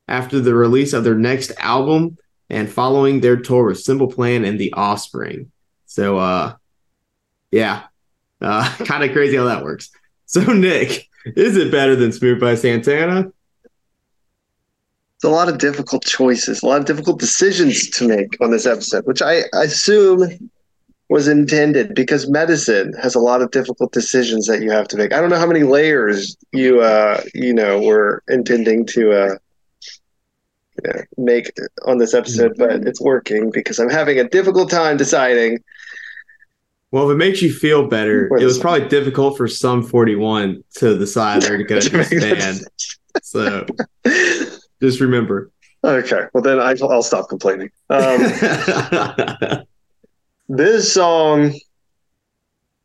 [0.09, 2.19] after the release of their next album
[2.51, 5.53] and following their tour with Simple Plan and The Offspring.
[5.87, 6.57] So, uh,
[7.53, 7.85] yeah,
[8.41, 9.91] uh, kind of crazy how that works.
[10.27, 13.33] So, Nick, is it better than Smooth by Santana?
[15.17, 18.67] It's a lot of difficult choices, a lot of difficult decisions to make on this
[18.67, 20.51] episode, which I assume
[21.09, 25.15] was intended because medicine has a lot of difficult decisions that you have to make.
[25.15, 29.35] I don't know how many layers you uh you know were intending to uh
[31.17, 31.53] make
[31.87, 35.59] on this episode, but it's working because I'm having a difficult time deciding.
[36.93, 38.63] Well, if it makes you feel better, Wait it was second.
[38.63, 42.65] probably difficult for Sum 41 to decide they're going to to make that disband.
[43.23, 43.67] So,
[44.83, 45.51] just remember.
[45.85, 47.71] Okay, well then I, I'll stop complaining.
[47.91, 48.19] Um,
[50.49, 51.55] this song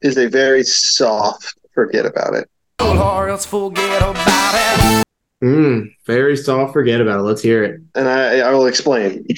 [0.01, 1.53] is a very soft.
[1.73, 2.49] Forget about it.
[2.79, 5.05] Or else forget about it.
[5.43, 6.73] mm, very soft.
[6.73, 7.23] Forget about it.
[7.23, 7.81] Let's hear it.
[7.95, 9.25] and I, I will explain.
[9.29, 9.35] I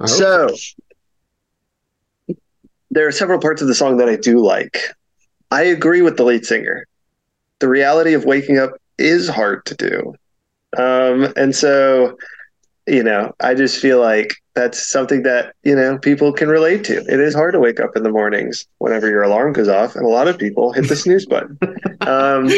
[0.00, 0.48] hope So,
[2.90, 4.78] there are several parts of the song that I do like.
[5.50, 6.86] I agree with the lead singer.
[7.58, 10.14] The reality of waking up is hard to do.
[10.76, 12.16] Um, and so,
[12.86, 16.98] you know, I just feel like that's something that, you know, people can relate to.
[16.98, 20.04] It is hard to wake up in the mornings whenever your alarm goes off, and
[20.04, 21.58] a lot of people hit the snooze button.
[22.02, 22.48] Um,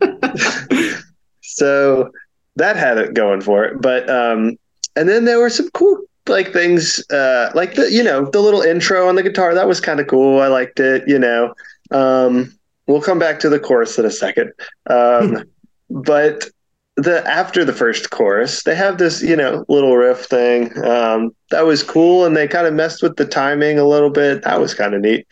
[1.42, 2.10] so
[2.56, 3.80] that had it going for it.
[3.80, 4.56] But um,
[4.94, 8.62] and then there were some cool like things uh, like the you know the little
[8.62, 10.40] intro on the guitar that was kind of cool.
[10.40, 11.04] I liked it.
[11.06, 11.54] You know,
[11.90, 14.52] um, we'll come back to the chorus in a second.
[14.88, 15.44] Um,
[15.90, 16.48] but
[16.96, 21.66] the after the first chorus, they have this you know little riff thing um, that
[21.66, 24.42] was cool, and they kind of messed with the timing a little bit.
[24.42, 25.26] That was kind of neat.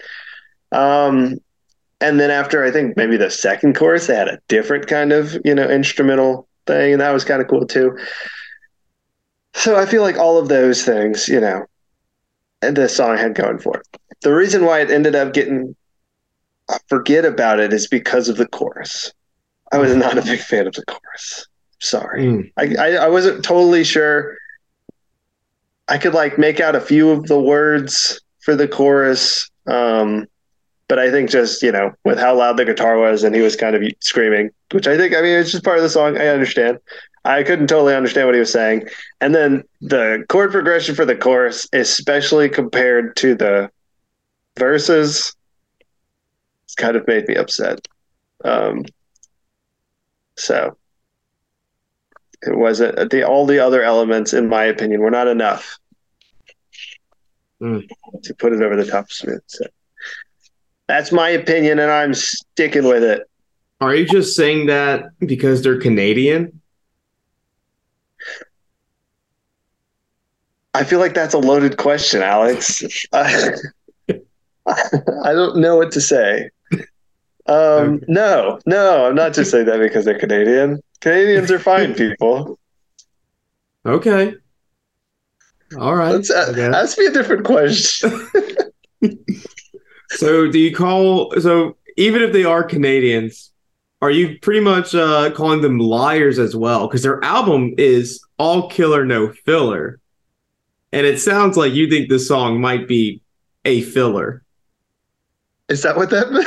[0.73, 1.39] Um,
[2.01, 5.37] and then after I think maybe the second chorus, they had a different kind of
[5.45, 7.97] you know instrumental thing, and that was kind of cool too.
[9.55, 11.64] So I feel like all of those things, you know,
[12.61, 13.87] the song had going for it.
[14.21, 15.75] The reason why it ended up getting
[16.69, 19.12] uh, forget about it is because of the chorus.
[19.73, 21.47] I was not a big fan of the chorus.
[21.81, 22.25] Sorry.
[22.25, 22.53] Mm.
[22.57, 24.37] I, I, I wasn't totally sure.
[25.88, 29.51] I could like make out a few of the words for the chorus.
[29.67, 30.27] Um,
[30.88, 33.57] but I think just, you know, with how loud the guitar was and he was
[33.57, 36.17] kind of screaming, which I think, I mean, it's just part of the song.
[36.19, 36.79] I understand.
[37.25, 38.87] I couldn't totally understand what he was saying.
[39.21, 43.71] And then the chord progression for the chorus, especially compared to the
[44.59, 45.35] verses,
[46.65, 47.87] it's kind of made me upset.
[48.44, 48.85] Um,
[50.37, 50.77] so
[52.42, 55.79] it wasn't the all the other elements, in my opinion, were not enough
[57.63, 57.88] Mm.
[58.25, 59.40] to put it over the top of Smooth.
[59.46, 59.65] So
[60.88, 63.23] that's my opinion, and I'm sticking with it.
[63.81, 66.61] Are you just saying that because they're Canadian?
[70.75, 72.85] I feel like that's a loaded question, Alex.
[73.12, 73.54] I,
[74.08, 76.50] I don't know what to say.
[77.46, 80.83] Um, no, no, I'm not just saying that because they're Canadian.
[81.00, 82.58] Canadians are fine people.
[83.87, 84.35] Okay.
[85.79, 86.12] All right.
[86.12, 88.29] Let's uh, ask me a different question.
[90.10, 93.50] So do you call so even if they are Canadians,
[94.00, 96.87] are you pretty much uh calling them liars as well?
[96.87, 100.00] Because their album is all killer no filler.
[100.95, 103.21] And it sounds like you think this song might be
[103.65, 104.45] a filler.
[105.69, 106.47] Is that what that meant?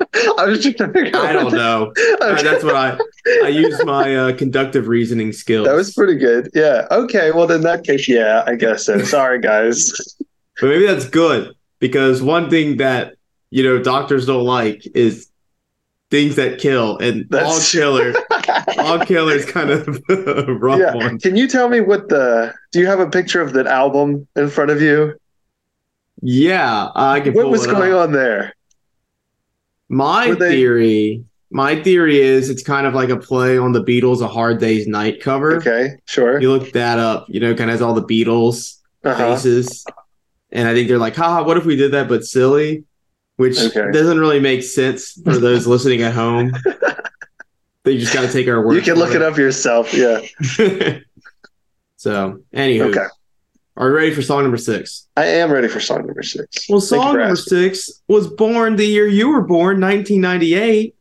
[0.38, 1.92] I was just trying to figure out I don't know.
[2.20, 2.98] Uh, that's what I
[3.44, 5.66] I use my uh, conductive reasoning skills.
[5.66, 6.48] That was pretty good.
[6.54, 6.86] Yeah.
[6.90, 7.30] Okay.
[7.30, 9.02] Well, in that case, yeah, I guess so.
[9.02, 9.92] Sorry, guys.
[10.60, 13.16] But maybe that's good because one thing that
[13.50, 15.28] you know doctors don't like is
[16.10, 17.44] things that kill, and that's...
[17.44, 18.14] all killer
[18.76, 19.86] Log Killer is kind of
[20.62, 20.94] rough yeah.
[20.94, 21.18] one.
[21.18, 22.52] Can you tell me what the?
[22.72, 25.14] Do you have a picture of that album in front of you?
[26.22, 27.34] Yeah, I can.
[27.34, 28.00] What was going up.
[28.08, 28.54] on there?
[29.88, 33.82] My Were they- theory, my theory is it's kind of like a play on the
[33.82, 35.56] Beatles' "A Hard Day's Night" cover.
[35.56, 36.40] Okay, sure.
[36.40, 39.34] You look that up, you know, kind of has all the Beatles Uh-huh.
[39.36, 39.84] faces,
[40.50, 42.84] and I think they're like, "Haha, what if we did that but silly?"
[43.36, 43.90] Which Okay.
[43.90, 46.52] doesn't really make sense for those listening at home.
[47.84, 48.74] They just got to take our word.
[48.74, 49.92] You can look it up yourself.
[49.92, 50.20] Yeah.
[51.96, 53.06] so, anywho, Okay.
[53.76, 55.06] are you ready for song number six?
[55.16, 56.68] I am ready for song number six.
[56.68, 60.94] Well, song number six was born the year you were born, 1998.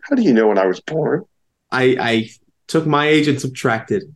[0.00, 1.24] How do you know when I was born?
[1.70, 2.30] I I
[2.66, 4.14] took my age and subtracted.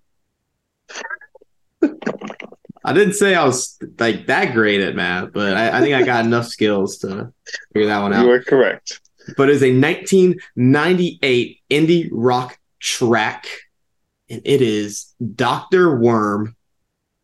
[2.87, 6.03] I didn't say I was like that great at math, but I, I think I
[6.03, 7.33] got enough skills to
[7.73, 8.25] figure that one out.
[8.25, 9.01] You are correct.
[9.37, 13.47] But it's a 1998 indie rock track,
[14.29, 16.55] and it is Doctor Worm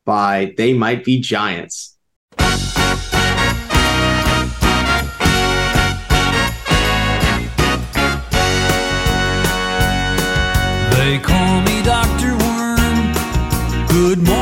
[0.05, 1.99] by They Might Be Giants.
[2.39, 2.47] They
[11.19, 12.39] call me Dr.
[12.39, 13.13] Worm.
[13.89, 14.40] Good morning,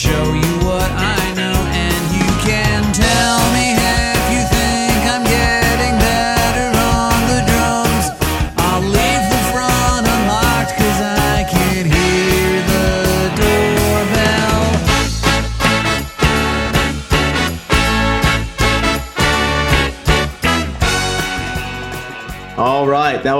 [0.00, 1.19] show you what I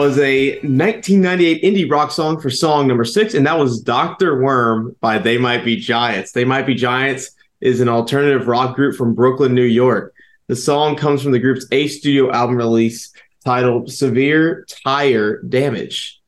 [0.00, 4.96] was a 1998 indie rock song for song number six, and that was Doctor Worm
[5.02, 6.32] by They Might Be Giants.
[6.32, 10.14] They Might Be Giants is an alternative rock group from Brooklyn, New York.
[10.46, 13.12] The song comes from the group's A studio album release
[13.44, 16.18] titled Severe Tire Damage.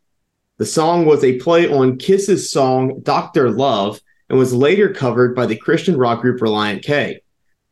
[0.58, 5.46] The song was a play on Kiss's song Doctor Love and was later covered by
[5.46, 7.22] the Christian rock group Relient K.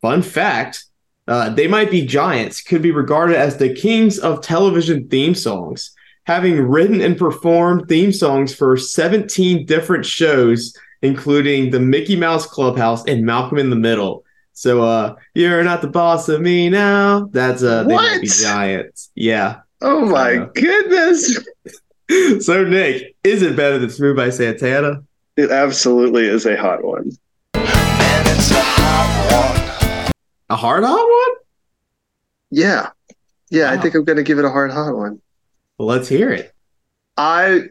[0.01, 0.83] Fun fact
[1.31, 5.93] uh, They Might Be Giants could be regarded as the kings of television theme songs,
[6.25, 13.05] having written and performed theme songs for 17 different shows, including the Mickey Mouse Clubhouse
[13.07, 14.25] and Malcolm in the Middle.
[14.53, 17.29] So, uh, you're not the boss of me now.
[17.33, 19.11] That's uh, They Might Be Giants.
[19.15, 19.61] Yeah.
[19.81, 20.47] Oh my Yeah.
[20.55, 21.39] goodness.
[22.41, 25.05] So, Nick, is it better than Smooth by Santana?
[25.37, 27.13] It absolutely is a hot one.
[30.51, 30.85] A hot one.
[30.85, 31.37] A hard hot one?
[32.51, 32.91] Yeah.
[33.51, 35.21] Yeah, I think I'm going to give it a hard hot one.
[35.79, 36.55] Well, let's hear it.
[37.17, 37.69] I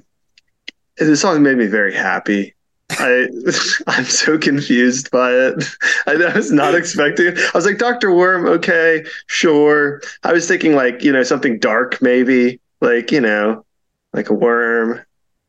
[0.98, 2.56] this song made me very happy.
[2.92, 3.28] I
[3.88, 5.64] I'm so confused by it.
[6.08, 7.40] I, I was not expecting it.
[7.40, 8.12] I was like Dr.
[8.12, 10.02] Worm, okay, sure.
[10.24, 13.66] I was thinking like, you know, something dark maybe, like, you know,
[14.14, 15.02] like a worm.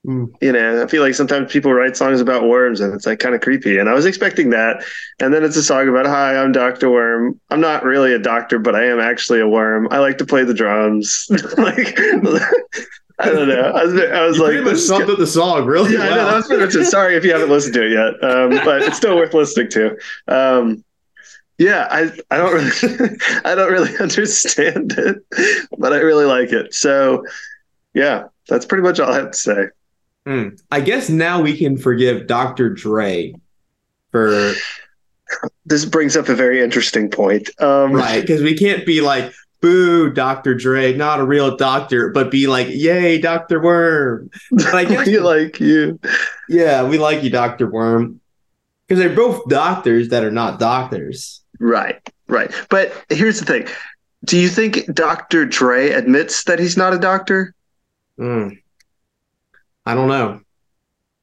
[0.05, 0.26] Hmm.
[0.40, 3.34] You know, I feel like sometimes people write songs about worms and it's like kind
[3.34, 3.76] of creepy.
[3.78, 4.82] And I was expecting that.
[5.20, 6.90] And then it's a song about, hi, I'm Dr.
[6.90, 7.38] Worm.
[7.51, 9.88] I'm not really a doctor, but I am actually a worm.
[9.90, 11.26] I like to play the drums.
[11.59, 11.98] like,
[13.18, 13.72] I don't know.
[13.74, 16.09] I was, I was You like, pretty much summed up the song really yeah, I
[16.09, 16.30] know, well.
[16.32, 16.86] that's pretty much it.
[16.86, 19.96] Sorry if you haven't listened to it yet, um, but it's still worth listening to.
[20.28, 20.82] Um,
[21.59, 25.18] yeah, I I don't really I don't really understand it,
[25.76, 26.72] but I really like it.
[26.72, 27.24] So
[27.92, 29.66] yeah, that's pretty much all I have to say.
[30.27, 30.49] Hmm.
[30.71, 32.71] I guess now we can forgive Dr.
[32.71, 33.35] Dre
[34.11, 34.53] for
[35.64, 37.49] This brings up a very interesting point.
[37.61, 40.55] Um, right because we can't be like boo Dr.
[40.55, 43.62] Dre, not a real doctor, but be like yay Dr.
[43.62, 44.31] Worm.
[44.51, 45.99] But I guess we like you.
[46.49, 47.71] yeah, we like you Dr.
[47.71, 48.21] Worm
[48.87, 51.41] because they're both doctors that are not doctors.
[51.59, 52.51] Right, right.
[52.71, 53.68] But here's the thing:
[54.25, 55.47] Do you think Dr.
[55.47, 57.55] Dre admits that he's not a doctor?
[58.18, 58.49] Hmm.
[59.87, 60.41] I don't know.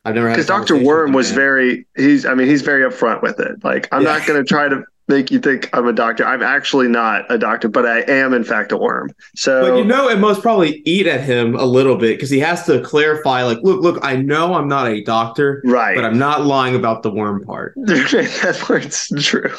[0.06, 0.78] I've never had because Dr.
[0.78, 3.64] Worm was very he's I mean he's very upfront with it.
[3.64, 4.18] Like I'm Yeah.
[4.18, 6.26] not going to try to make you think I'm a doctor.
[6.26, 9.10] I'm actually not a doctor, but I am in fact a worm.
[9.36, 12.40] So But you know, it must probably eat at him a little bit because he
[12.40, 15.96] has to clarify, like, look, look, I know I'm not a doctor, right.
[15.96, 17.74] but I'm not lying about the worm part.
[17.78, 19.52] that part's true.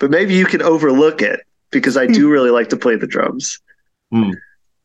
[0.00, 2.12] but maybe you can overlook it because I Hmm.
[2.12, 3.60] do really like to play the drums.
[4.12, 4.28] And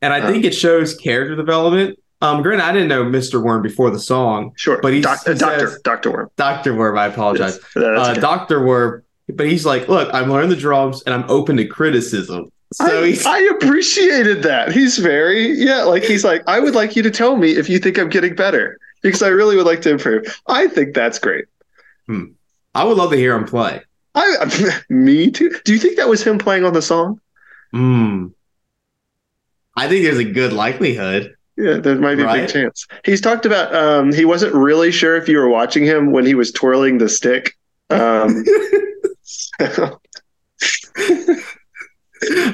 [0.02, 0.28] I Uh.
[0.32, 3.42] think it shows character development Um, granted, I didn't know Mr.
[3.42, 4.52] Worm before the song.
[4.58, 6.30] Sure, But he's- Doc- he uh, Doctor says- Doctor Worm.
[6.36, 6.76] Dr.
[6.76, 7.56] Worm, I apologize.
[7.56, 7.74] Yes.
[7.76, 8.20] That's Uh, okay.
[8.20, 8.66] Dr.
[8.66, 9.04] Worm,
[9.34, 12.52] but he's like, look, I'm learning the drums and I'm open to criticism.
[12.74, 14.72] So I, he's I appreciated that.
[14.72, 17.80] He's very yeah, like he's like, I would like you to tell me if you
[17.80, 20.40] think I'm getting better because I really would like to improve.
[20.46, 21.46] I think that's great.
[22.76, 23.82] I would love to hear him play.
[24.14, 25.56] I me too.
[25.66, 27.20] Do you think that was him playing on the song?
[27.72, 28.28] Hmm.
[29.76, 31.36] I think there's a good likelihood.
[31.60, 32.88] Yeah, there might be a big chance.
[33.04, 36.34] He's talked about um he wasn't really sure if you were watching him when he
[36.36, 37.52] was twirling the stick.
[37.90, 38.44] Um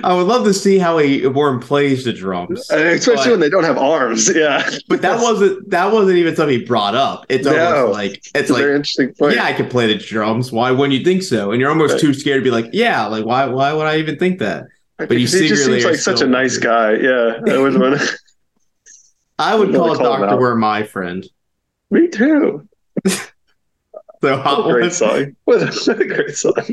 [0.04, 2.70] I would love to see how a Warren plays the drums.
[2.70, 4.34] especially But- when they don't have arms.
[4.36, 4.68] Yeah.
[4.88, 7.26] But that wasn't that wasn't even something he brought up.
[7.30, 7.92] It's almost No.
[7.92, 9.36] like it's like interesting point.
[9.36, 10.52] yeah, I can play the drums.
[10.52, 11.52] Why wouldn't you think so?
[11.52, 12.02] And you're almost Right.
[12.02, 14.66] too scared to be like, yeah, like why why would I even think that?
[14.98, 16.94] but he just seems like such a nice guy.
[16.94, 17.40] Yeah.
[17.50, 18.18] I want to
[19.38, 20.38] I would call him Doctor.
[20.38, 21.26] Worm my friend.
[21.92, 22.68] Me too.
[24.22, 24.92] So What hot a great one.
[24.92, 25.36] song.
[25.44, 26.54] What a, great song.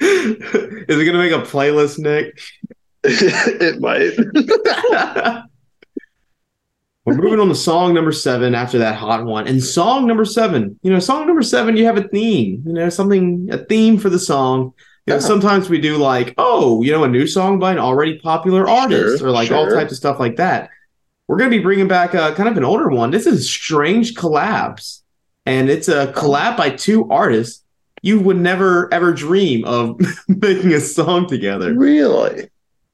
[0.00, 2.38] Is it gonna make a playlist, Nick?
[3.04, 4.12] it might.
[7.06, 9.46] We're moving on to song number seven after that hot one.
[9.46, 12.88] And song number seven, you know, song number seven, you have a theme, you know,
[12.88, 14.72] something, a theme for the song.
[15.06, 15.20] You know, Yeah.
[15.20, 19.18] sometimes we do like, oh, you know, a new song by an already popular artist
[19.18, 19.74] Sure, or like all sure.
[19.76, 20.70] types of stuff like that.
[21.28, 23.10] We're going to be bringing back a kind of an older one.
[23.10, 25.00] This is Strange Collabs.
[25.46, 27.62] And it's a collab by two artists
[28.02, 29.98] you would never ever dream of
[30.28, 31.74] making a song together.
[31.74, 32.48] really?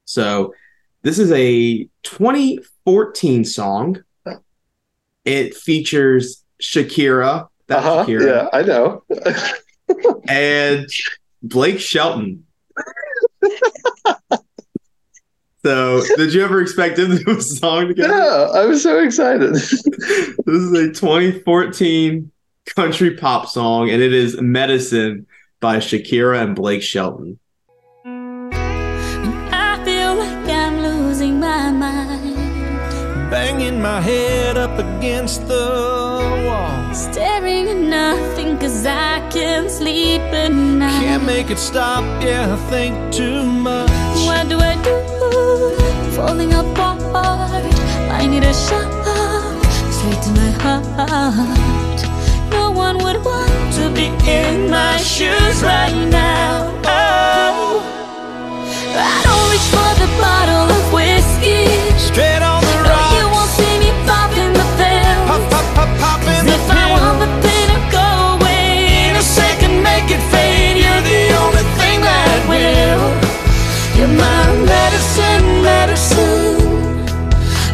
[0.05, 0.55] So
[1.03, 4.03] this is a 2014 song.
[5.25, 8.05] It features Shakira, that's Uh-huh.
[8.07, 9.05] Shakira, Yeah, I know.
[10.29, 10.89] and
[11.43, 12.47] Blake Shelton.
[15.65, 18.15] so did you ever expect them to do a song together?
[18.15, 19.55] yeah, I was so excited.
[20.47, 22.33] This is a 2014
[22.75, 25.27] country pop song, and it is Medicine
[25.61, 27.39] by Shakira and Blake Shelton.
[28.05, 33.31] I feel like I'm losing my mind.
[33.31, 36.95] Banging my head up against the wall.
[36.95, 41.01] Staring at nothing cause I can't sleep at night.
[41.01, 44.00] Can't make it stop, yeah, I think too much.
[46.21, 47.65] Falling apart.
[48.13, 48.93] I need a shot
[49.97, 52.01] straight to my heart.
[52.51, 56.77] No one would want to be in my shoes right now.
[56.85, 57.81] Oh,
[58.93, 61.65] I don't reach for the bottle of whiskey.
[61.97, 65.21] Straight on the No, you won't see me popping the pill.
[65.25, 69.17] Pop, pop, pop, pop in the If I want the pain to go away In
[69.17, 70.77] a second, make it fade.
[70.85, 73.09] You're the only thing that will.
[73.97, 74.70] You're my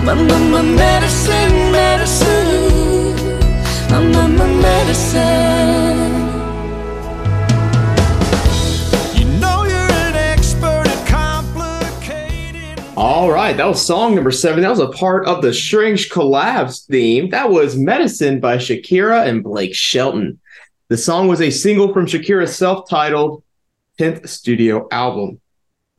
[0.07, 3.17] My, my, my medicine, medicine.
[3.91, 5.19] My, my, my medicine.
[9.19, 12.79] You know you're an expert at complicating.
[12.97, 14.63] All right, that was song number seven.
[14.63, 17.31] That was a part of the Strange Collabs theme.
[17.31, 20.39] That was Medicine by Shakira and Blake Shelton.
[20.87, 23.43] The song was a single from Shakira's self titled
[23.99, 25.41] 10th studio album.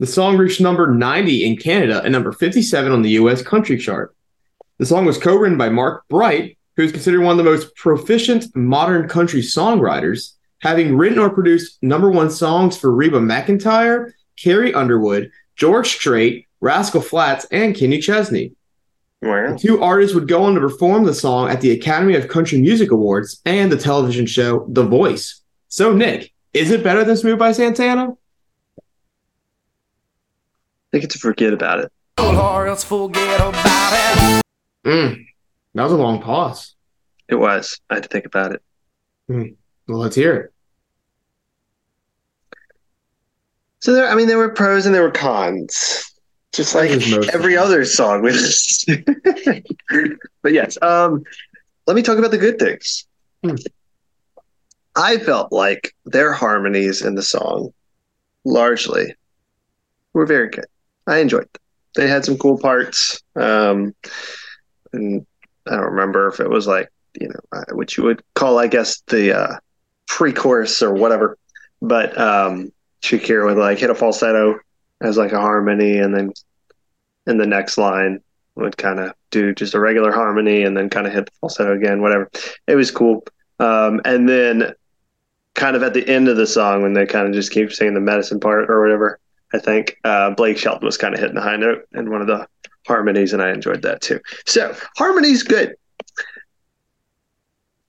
[0.00, 4.14] The song reached number 90 in Canada and number 57 on the US country chart.
[4.78, 7.74] The song was co written by Mark Bright, who is considered one of the most
[7.74, 14.72] proficient modern country songwriters, having written or produced number one songs for Reba McEntire, Carrie
[14.72, 18.52] Underwood, George Strait, Rascal Flatts, and Kenny Chesney.
[19.20, 19.54] Wow.
[19.54, 22.60] The two artists would go on to perform the song at the Academy of Country
[22.60, 25.42] Music Awards and the television show The Voice.
[25.66, 28.16] So, Nick, is it better than Smooth by Santana?
[30.92, 31.92] I get to forget about it.
[32.18, 34.42] Or forget about it.
[34.86, 35.26] Mm,
[35.74, 36.74] that was a long pause.
[37.28, 37.80] It was.
[37.90, 38.62] I had to think about it.
[39.28, 40.52] Well, let's hear it.
[43.80, 46.10] So there, I mean, there were pros and there were cons,
[46.52, 47.56] just like every cons.
[47.56, 49.04] other song we listen
[50.42, 51.22] but yes, um,
[51.86, 53.06] let me talk about the good things.
[53.44, 53.54] Hmm.
[54.96, 57.72] I felt like their harmonies in the song,
[58.44, 59.14] largely,
[60.12, 60.66] were very good.
[61.08, 61.62] I enjoyed them.
[61.96, 63.94] They had some cool parts, um,
[64.92, 65.26] and
[65.66, 68.68] I don't remember if it was like you know uh, what you would call, I
[68.68, 69.56] guess, the uh,
[70.06, 71.36] pre-chorus or whatever.
[71.80, 72.70] But um,
[73.02, 74.60] Shakira would like hit a falsetto
[75.00, 76.32] as like a harmony, and then
[77.26, 78.20] in the next line
[78.54, 81.74] would kind of do just a regular harmony, and then kind of hit the falsetto
[81.74, 82.02] again.
[82.02, 82.30] Whatever.
[82.66, 83.24] It was cool.
[83.58, 84.74] Um, and then
[85.54, 87.94] kind of at the end of the song when they kind of just keep saying
[87.94, 89.18] the medicine part or whatever.
[89.52, 92.26] I think uh, Blake Shelton was kind of hitting the high note in one of
[92.26, 92.46] the
[92.86, 94.20] harmonies, and I enjoyed that too.
[94.46, 95.74] So harmonies good.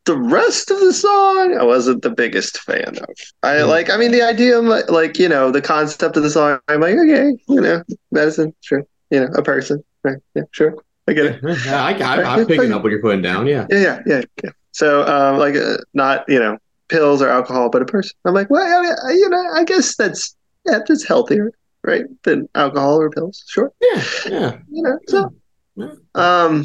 [0.05, 3.10] The rest of the song, I wasn't the biggest fan of.
[3.43, 3.68] I Hmm.
[3.70, 6.60] like, I mean, the idea, of, like- you know, the concept of the song.
[6.68, 10.18] I'm like, okay, you know, medicine, sure, you know, a person, right?
[10.34, 10.76] Yeah, sure,
[11.07, 11.43] I get it.
[11.66, 13.45] Yeah, I, I, I'm picking up what you're putting down.
[13.45, 13.68] Yeah.
[13.70, 14.49] Yeah, yeah, yeah, yeah.
[14.72, 16.57] So, um, like, uh, not you know,
[16.88, 18.16] pills or alcohol, but a person.
[18.26, 18.82] I'm like, well, I
[19.12, 20.36] mean, you know, I guess that's
[20.66, 21.51] yeah, that's healthier,
[21.84, 23.43] right, than alcohol or pills.
[23.47, 24.03] Sure, Yeah.
[24.30, 24.57] Yeah.
[24.72, 24.99] you know.
[25.07, 25.34] So,
[25.76, 25.93] Yeah.
[26.16, 26.64] um,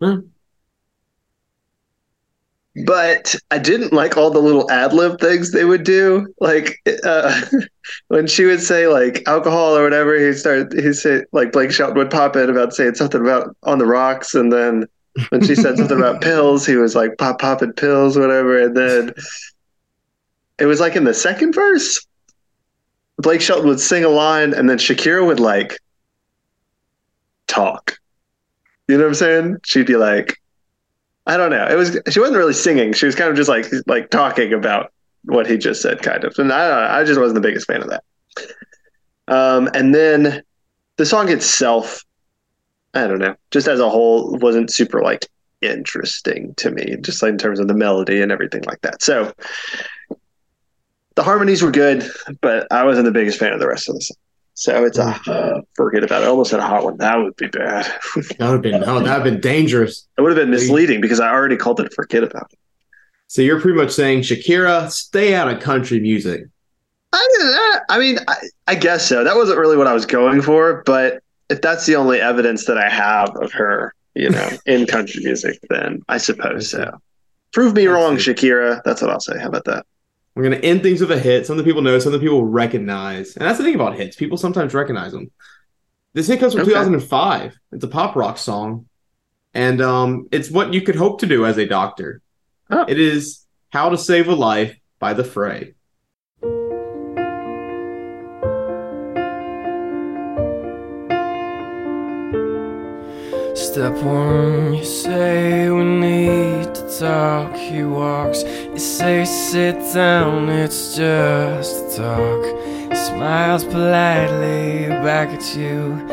[0.00, 0.20] Hmm.
[2.86, 6.26] but I didn't like all the little ad lib things they would do.
[6.40, 7.40] Like uh,
[8.08, 11.96] when she would say like alcohol or whatever, he started he said like Blake Shelton
[11.98, 14.86] would pop in about saying something about on the rocks, and then
[15.28, 19.12] when she said something about pills, he was like pop popping pills, whatever, and then
[20.58, 22.04] it was like in the second verse,
[23.18, 25.78] Blake Shelton would sing a line, and then Shakira would like
[27.46, 27.98] talk.
[28.88, 29.56] You know what I'm saying?
[29.64, 30.38] She'd be like,
[31.26, 31.66] I don't know.
[31.66, 32.92] It was she wasn't really singing.
[32.92, 34.92] She was kind of just like like talking about
[35.24, 36.36] what he just said, kind of.
[36.38, 38.04] And I I just wasn't the biggest fan of that.
[39.28, 40.42] Um, and then
[40.96, 42.04] the song itself,
[42.94, 45.28] I don't know, just as a whole, wasn't super like
[45.60, 49.00] interesting to me, just like in terms of the melody and everything like that.
[49.02, 49.32] So
[51.14, 52.08] the harmonies were good,
[52.40, 54.16] but I wasn't the biggest fan of the rest of the song.
[54.54, 55.28] So it's a mm.
[55.28, 56.26] uh, forget about it.
[56.26, 56.98] I almost said a hot one.
[56.98, 57.90] That would be bad.
[58.38, 60.06] That would have been oh, that would have been dangerous.
[60.18, 62.58] It would have been misleading because I already called it forget about it.
[63.28, 66.44] So you're pretty much saying Shakira, stay out of country music.
[67.14, 68.36] I, I mean, I,
[68.66, 69.24] I guess so.
[69.24, 72.78] That wasn't really what I was going for, but if that's the only evidence that
[72.78, 76.98] I have of her, you know, in country music, then I suppose so.
[77.52, 78.16] Prove me wrong.
[78.16, 78.82] Shakira.
[78.84, 79.38] That's what I'll say.
[79.38, 79.86] How about that?
[80.34, 81.46] We're gonna end things with a hit.
[81.46, 83.96] Some of the people know, some of the people recognize, and that's the thing about
[83.96, 84.16] hits.
[84.16, 85.30] People sometimes recognize them.
[86.14, 86.70] This hit comes from Okay.
[86.70, 87.54] 2005.
[87.72, 88.86] It's a pop rock song,
[89.52, 92.22] and um, it's what you could hope to do as a doctor.
[92.70, 92.86] Oh.
[92.88, 95.74] It is "How to Save a Life" by The Fray.
[103.54, 107.54] Step one, you say we need to talk.
[107.54, 108.42] He walks,
[108.72, 112.44] you say sit down, it's just talk.
[112.88, 116.08] He smiles politely back at you.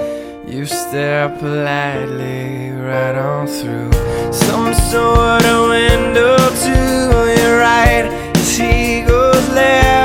[0.45, 3.93] You stare politely right on through
[4.33, 8.05] some sort of window to your right.
[8.35, 9.98] As he goes left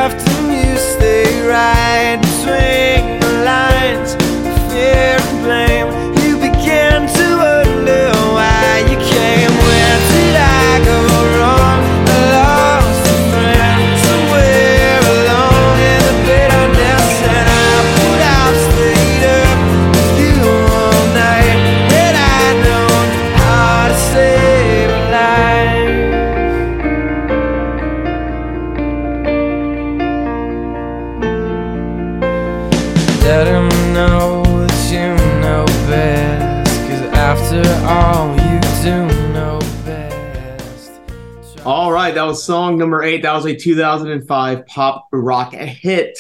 [42.45, 43.23] song number eight.
[43.23, 46.19] That was a 2005 pop rock hit.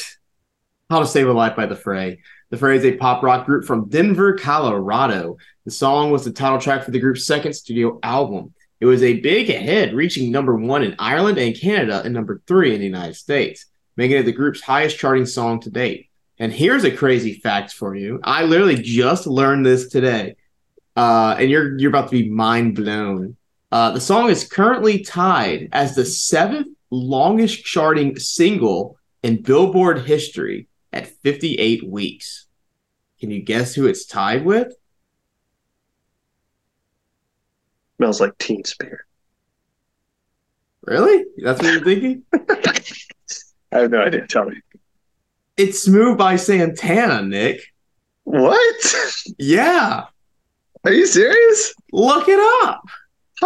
[0.90, 2.20] How to Save a Life by The Fray.
[2.50, 5.36] The Fray is a pop rock group from Denver, Colorado.
[5.64, 8.54] The song was the title track for the group's second studio album.
[8.80, 12.74] It was a big hit, reaching number one in Ireland and Canada and number three
[12.74, 13.66] in the United States,
[13.96, 16.08] making it the group's highest charting song to date.
[16.38, 18.20] And here's a crazy fact for you.
[18.22, 20.36] I literally just learned this today.
[20.96, 23.36] Uh, and you're you're about to be mind blown.
[23.74, 30.68] Uh, the song is currently tied as the seventh longest charting single in Billboard history
[30.92, 32.46] at 58 weeks.
[33.18, 34.72] Can you guess who it's tied with?
[37.96, 39.00] Smells like Teen Spirit.
[40.86, 41.24] Really?
[41.38, 42.22] That's what you're thinking?
[43.72, 44.24] I have no idea.
[44.28, 44.54] Tell me.
[45.56, 47.60] It's Smooth by Santana, Nick.
[48.22, 48.94] What?
[49.36, 50.04] Yeah.
[50.84, 51.74] Are you serious?
[51.90, 52.84] Look it up.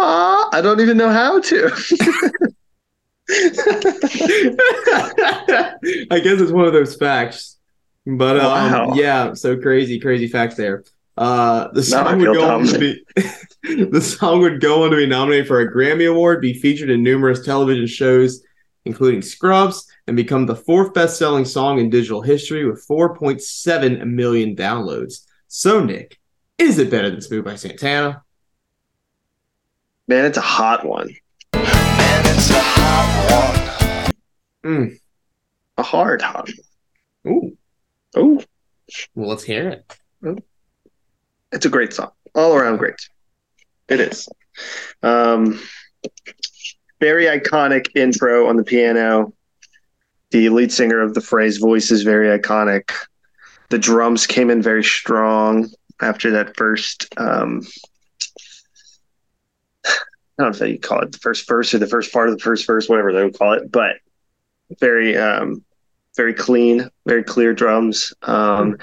[0.01, 0.49] Huh?
[0.53, 1.65] I don't even know how to.
[6.09, 7.57] I guess it's one of those facts.
[8.05, 8.93] But um, Wow.
[8.95, 10.83] yeah, so crazy, crazy facts there.
[11.17, 13.03] Uh, the song would go on to be
[13.63, 17.03] the song would go on to be nominated for a Grammy Award, be featured in
[17.03, 18.41] numerous television shows,
[18.85, 25.25] including Scrubs, and become the fourth best-selling song in digital history with 4.7 million downloads.
[25.49, 26.17] So, Nick,
[26.57, 28.23] is it better than "Smooth" by Santana?
[30.09, 31.15] Man, it's a hot one.
[31.53, 34.11] Man, it's a hot
[34.63, 34.73] one.
[34.73, 34.99] Mm.
[35.77, 36.49] A hard hot
[37.27, 37.55] Ooh.
[38.17, 38.41] Ooh.
[39.13, 40.43] well, let's hear it.
[41.51, 42.95] it's a great song, all around great.
[43.87, 44.27] It is.
[45.03, 45.61] Um,
[46.99, 49.31] very iconic intro on the piano.
[50.31, 52.89] The lead singer of the Fray's voice is very iconic.
[53.69, 55.69] The drums came in very strong
[56.01, 57.05] after that first.
[57.17, 57.61] Um,
[60.39, 62.37] I don't know if you call it the first verse or the first part of
[62.37, 63.97] the first verse, whatever they would call it, but
[64.79, 65.65] very, um,
[66.15, 68.13] very clean, very clear drums.
[68.21, 68.77] Um,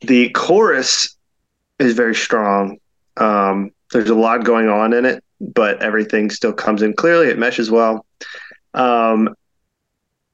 [0.00, 1.16] the chorus
[1.78, 2.78] is very strong.
[3.18, 7.28] Um, there's a lot going on in it, but everything still comes in clearly.
[7.28, 8.06] It meshes well.
[8.72, 9.34] Um,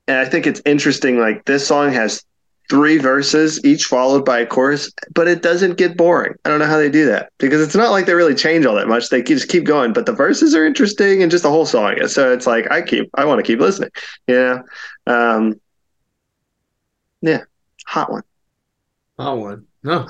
[0.06, 1.18] and I think it's interesting.
[1.18, 2.24] Like this song has
[2.72, 6.32] three verses, each followed by a chorus, but it doesn't get boring.
[6.42, 8.74] I don't know how they do that because it's not like they really change all
[8.76, 9.10] that much.
[9.10, 12.14] They just keep going, but the verses are interesting and just the whole song is.
[12.14, 13.90] So it's like I keep, I want to keep listening.
[14.26, 14.62] You know,
[15.06, 15.60] um,
[17.20, 17.40] yeah,
[17.84, 18.22] hot one.
[19.18, 19.66] Hot one.
[19.82, 20.06] No.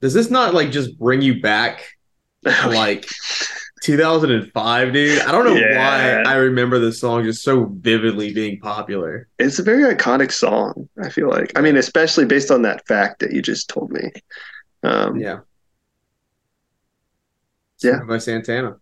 [0.00, 1.86] Does this not like just bring you back
[2.44, 3.06] to like
[3.82, 5.20] 2005, dude?
[5.22, 6.22] I don't know Yeah.
[6.24, 9.28] why I remember this song just so vividly being popular.
[9.38, 10.88] It's a very iconic song.
[11.02, 11.52] I feel like.
[11.56, 14.10] I mean, especially based on that fact that you just told me.
[14.82, 15.40] Um, Yeah.
[17.82, 18.00] Yeah.
[18.08, 18.76] By Santana.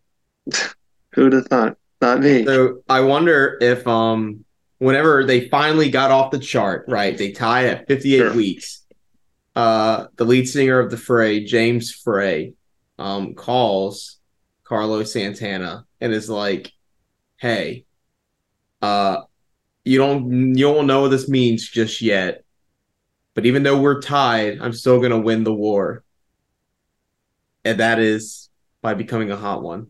[1.14, 1.76] Who'd have thought?
[2.01, 2.45] Not me.
[2.45, 4.45] So I wonder if um
[4.78, 7.16] whenever they finally got off the chart, right?
[7.16, 8.34] They tie at 58 Sure.
[8.34, 8.82] weeks.
[9.57, 12.55] Uh the lead singer of the fray, James Frey,
[12.99, 14.18] um, calls
[14.64, 16.72] Carlos Santana and is like,
[17.36, 17.84] Hey,
[18.82, 19.22] uh
[19.84, 22.42] you don't you don't know what this means just yet.
[23.34, 26.02] But even though we're tied, I'm still gonna win the war.
[27.64, 28.48] And that is
[28.82, 29.88] by becoming a hot one.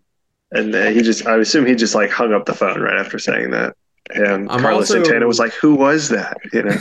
[0.52, 3.18] And uh, he just, I assume he just like hung up the phone right after
[3.18, 3.74] saying that.
[4.10, 6.70] And I'm Carlos also- Santana was like, "Who was that?" You know,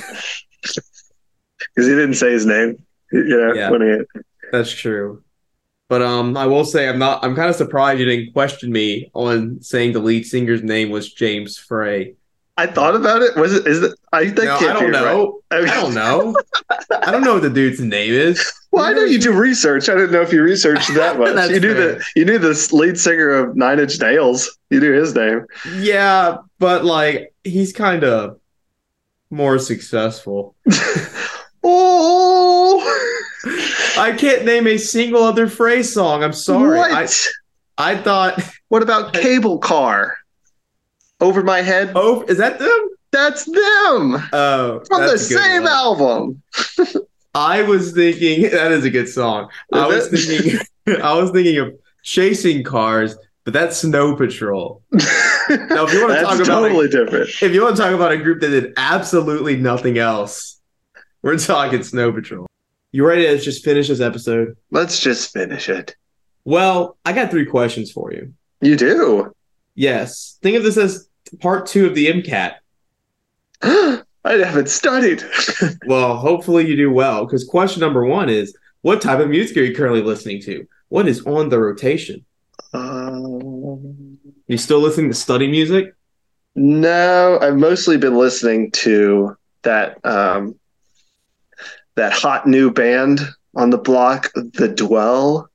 [0.62, 2.84] because he didn't say his name.
[3.12, 3.70] You know, Yeah.
[3.72, 4.22] when he,
[4.52, 5.24] That's true.
[5.90, 7.24] But um, I will say I'm not.
[7.24, 11.14] I'm kind of surprised you didn't question me on saying the lead singer's name was
[11.14, 12.16] James Frey.
[12.56, 13.36] I thought about it.
[13.36, 13.66] Was it?
[13.68, 13.98] Is it?
[14.12, 15.42] I that No, I don't know.
[15.52, 15.68] right.
[15.70, 16.36] I, don't know.
[17.02, 18.52] I don't know what the dude's name is.
[18.72, 19.90] Well, I know you do research.
[19.90, 21.50] I didn't know if you researched that much.
[21.50, 21.96] You knew fair.
[21.96, 24.56] the you knew the lead singer of Nine Inch Nails.
[24.70, 25.46] You knew his name.
[25.78, 28.40] Yeah, but like he's kind of
[29.30, 30.56] more successful.
[31.66, 32.82] Oh,
[33.98, 36.24] I can't name a single other Fray song.
[36.24, 36.78] I'm sorry.
[36.78, 36.92] What?
[36.92, 37.08] I
[37.78, 38.42] I thought.
[38.70, 40.18] what about Cable Car?
[41.22, 41.92] Over my head.
[41.96, 42.90] Oh, is that them?
[43.12, 45.72] That's them Oh, from the a same one.
[45.72, 46.42] album.
[47.36, 49.50] I was thinking that is a good song.
[49.72, 50.18] I was it?
[50.18, 51.74] thinking I was thinking of
[52.04, 54.82] chasing cars, but that's Snow Patrol.
[54.92, 55.00] Now,
[55.50, 57.30] if you wanna That's talk about, totally different.
[57.42, 60.60] If you want to talk about a group that did absolutely nothing else,
[61.22, 62.48] we're talking Snow Patrol.
[62.94, 64.56] You ready to just finish this episode?
[64.72, 65.96] Let's just finish it.
[66.46, 68.34] Well, I got three questions for you.
[68.62, 69.34] You do.
[69.76, 70.38] Yes.
[70.44, 71.10] Think of this as
[71.42, 72.54] part two of the MCAT.
[73.64, 75.24] I haven't studied.
[75.88, 79.64] Well, hopefully you do well, because question number one is what type of music are
[79.64, 80.66] you currently listening to?
[80.90, 82.24] What is on the rotation?
[82.74, 84.18] um,
[84.48, 85.94] You still listening to study music?
[86.56, 90.56] no, I've mostly been listening to that um,
[91.96, 93.20] that hot new band
[93.56, 95.50] on the block, The Dwell.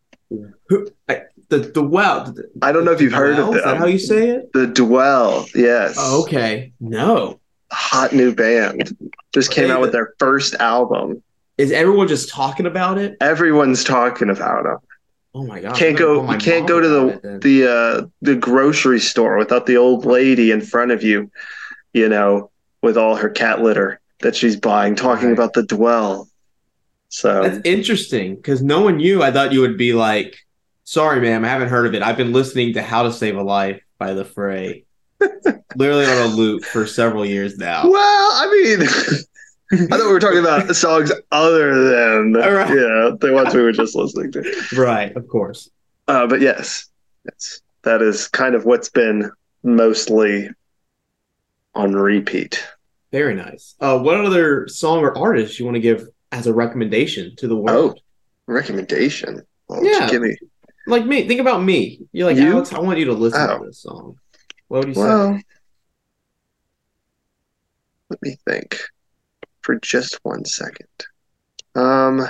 [0.68, 2.34] Who, I, the Dwell.
[2.62, 4.52] I don't know if you've heard Well, of Is that how you say it?
[4.52, 5.96] The Dwell, yes.
[5.98, 6.72] Oh, okay.
[6.80, 7.40] No.
[7.72, 8.96] Hot new band.
[9.32, 11.22] Just came Hey, out with the- their first album.
[11.58, 13.16] Is everyone just talking about it?
[13.20, 14.78] Everyone's talking about them.
[15.34, 15.76] Oh my god.
[15.76, 20.04] can't go you can't go to the the uh the grocery store without the old
[20.06, 21.30] lady in front of you
[21.92, 22.50] you know
[22.82, 25.32] with all her cat litter that she's buying talking Right.
[25.34, 26.28] about the dwell
[27.10, 30.36] so That's interesting because knowing you, I thought you would be like,
[30.84, 32.02] "Sorry, ma'am, I haven't heard of it.
[32.02, 34.84] I've been listening to How to Save a Life by The Fray,
[35.74, 38.82] literally on a loop for several years now." well i mean
[39.72, 42.68] i thought we were talking about songs other than right.
[42.68, 44.42] yeah the ones we were just listening to
[44.76, 45.70] Right, of course.
[46.08, 46.88] uh but yes
[47.24, 49.30] that's that is kind of what's been
[49.62, 50.50] mostly
[51.74, 52.62] on repeat
[53.10, 53.74] Very nice.
[53.80, 57.56] Uh, what other song or artist you want to give as a recommendation to the
[57.56, 58.00] world?
[58.46, 60.08] recommendation Why Yeah.
[60.10, 60.34] give me
[60.86, 62.00] Like me, think about me.
[62.12, 62.52] You're like You?
[62.52, 62.72] Alex.
[62.72, 63.58] I want you to listen Oh.
[63.58, 64.18] to this song.
[64.68, 65.44] What would you say?
[68.10, 68.80] Let me think
[69.60, 70.88] for just one second.
[71.74, 72.26] Um,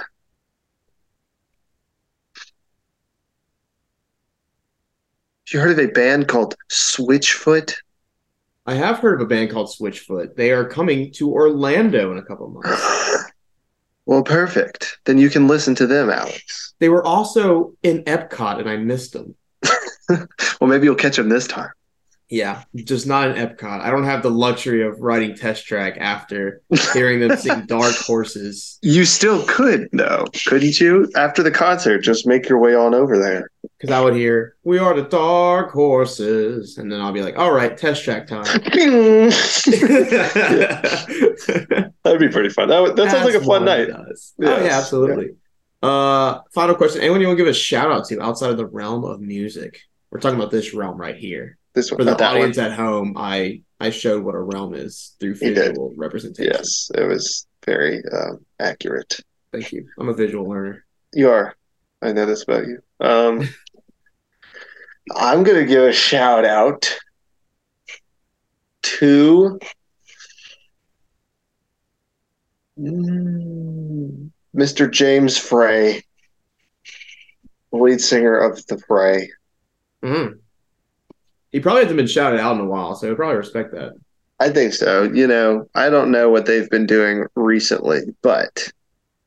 [5.51, 7.75] you heard of a band called Switchfoot?
[8.69, 10.37] I have heard of a band called Switchfoot.
[10.37, 13.25] They are coming to Orlando in a couple months.
[14.05, 15.01] Well, perfect.
[15.05, 16.73] Then you can listen to them, Alex.
[16.79, 19.35] They were also in Epcot, and I missed them.
[20.61, 21.69] Well, maybe you'll catch them this time.
[22.31, 23.81] Yeah, just not in Epcot.
[23.81, 26.61] I don't have the luxury of riding Test Track after
[26.93, 31.11] hearing them sing Dark Horses You still could, though, couldn't you?
[31.17, 33.51] After the concert, just make your way on over there.
[33.79, 37.53] because I would hear "We are the Dark Horses," and then I'll be like, "All
[37.53, 38.45] right, Test Track time."
[42.05, 42.69] That'd be pretty fun.
[42.69, 43.87] That, would- that sounds like a fun night.
[43.89, 44.35] does.
[44.43, 44.73] Oh, yeah, Yes.
[44.73, 45.31] absolutely.
[45.83, 48.67] Uh, final question: Anyone you want to give a shout out to outside of the
[48.67, 49.81] realm of music?
[50.11, 51.58] We're talking about this realm right here.
[51.79, 52.41] This one, For the that one.
[52.41, 56.53] audience at home, I I showed what a realm is through visual representation.
[56.53, 59.21] Yes, it was very um, accurate.
[59.53, 59.87] Thank you.
[59.97, 60.85] I'm a visual learner.
[61.15, 61.55] You are.
[62.03, 62.81] I know this about you.
[62.99, 63.49] Um,
[65.17, 66.99] I'm gonna give a shout out
[68.83, 69.61] to
[72.77, 74.91] Mr.
[74.91, 76.03] James Frey,
[77.71, 79.31] lead singer of the Fray.
[80.03, 80.41] Mm.
[81.53, 83.93] He probably hasn't been shouted out in a while, so I probably respect that.
[84.41, 85.05] I think so.
[85.05, 88.71] You know, I don't know what they've been doing recently, but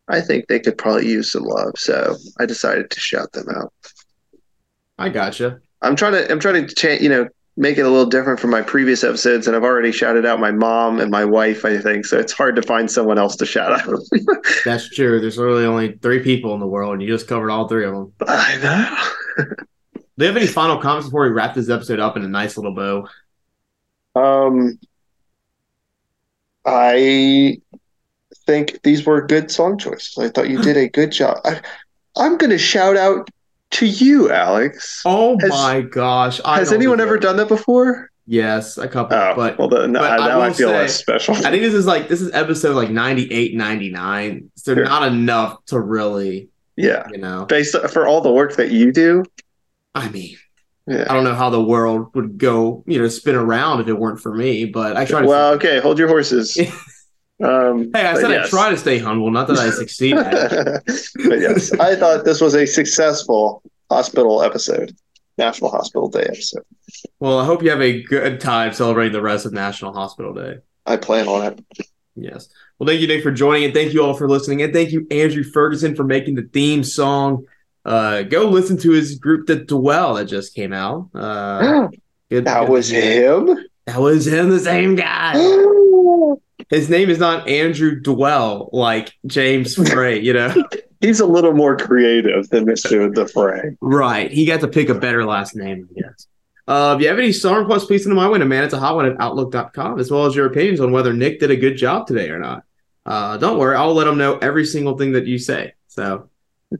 [0.07, 1.73] I think they could probably use some love.
[1.77, 3.73] So I decided to shout them out.
[4.97, 5.59] I gotcha.
[5.81, 8.51] I'm trying to I'm trying to cha- you know make it a little different from
[8.51, 11.65] my previous episodes, and I've already shouted out my mom and my wife.
[11.65, 12.17] I think so.
[12.17, 13.99] It's hard to find someone else to shout out.
[14.65, 15.19] That's true.
[15.19, 17.93] There's really only three people in the world, and you just covered all three of
[17.93, 18.13] them.
[18.27, 18.57] I
[19.37, 19.45] know.
[20.17, 22.57] Do you have any final comments before we wrap this episode up in a nice
[22.57, 23.07] little bow?
[24.13, 24.77] Um,
[26.65, 27.59] I
[28.45, 30.17] think these were good song choices.
[30.17, 31.37] I thought you did a good job.
[31.45, 31.61] I,
[32.17, 33.29] I'm going to shout out
[33.71, 35.01] to you, Alex.
[35.05, 36.41] Oh Has- my gosh!
[36.43, 38.09] I Has anyone ever done that before?
[38.27, 39.17] Yes, a couple.
[39.17, 41.35] Oh, but well, then, but I now I, will feel say- less special.
[41.35, 44.51] I think this is like this is episode like 98, 99.
[44.55, 44.83] So Sure.
[44.83, 47.45] not enough to really, yeah, you know.
[47.45, 49.23] based for all the work that you do.
[49.93, 50.37] I mean,
[50.87, 51.05] Yeah.
[51.09, 54.19] I don't know how the world would go, you know, spin around if it weren't
[54.19, 54.65] for me.
[54.65, 55.27] But I try to.
[55.27, 56.57] Well, okay, hold your horses.
[57.43, 60.13] Um, hey, I said I try to stay humble, not that I succeed.
[60.15, 64.95] but yes, I thought this was a successful hospital episode,
[65.37, 66.63] National Hospital Day episode.
[67.19, 70.57] Well, I hope you have a good time celebrating the rest of National Hospital Day.
[70.85, 71.87] I plan on it.
[72.15, 72.47] Yes.
[72.77, 75.07] Well, thank you, Nick, for joining, and thank you all for listening, and thank you,
[75.09, 77.45] Andrew Ferguson, for making the theme song.
[77.83, 81.09] Uh, go listen to his group, The Dwell, that just came out.
[81.13, 81.87] Uh,
[82.29, 83.57] good- that good- was him.
[83.87, 85.33] That was him, the same guy.
[86.69, 90.53] His name is not Andrew Dwell, like James Frey, you know?
[91.01, 93.13] He's a little more creative than Mr.
[93.13, 93.75] The Fray.
[93.81, 94.31] right.
[94.31, 96.27] He got to pick a better last name, I guess.
[96.67, 98.63] Uh, if you have any song requests, please send them my way to man.
[98.63, 101.51] It's a hot one at outlook.com, as well as your opinions on whether Nick did
[101.51, 102.63] a good job today or not.
[103.05, 105.73] Uh, don't worry, I'll let him know every single thing that you say.
[105.87, 106.29] So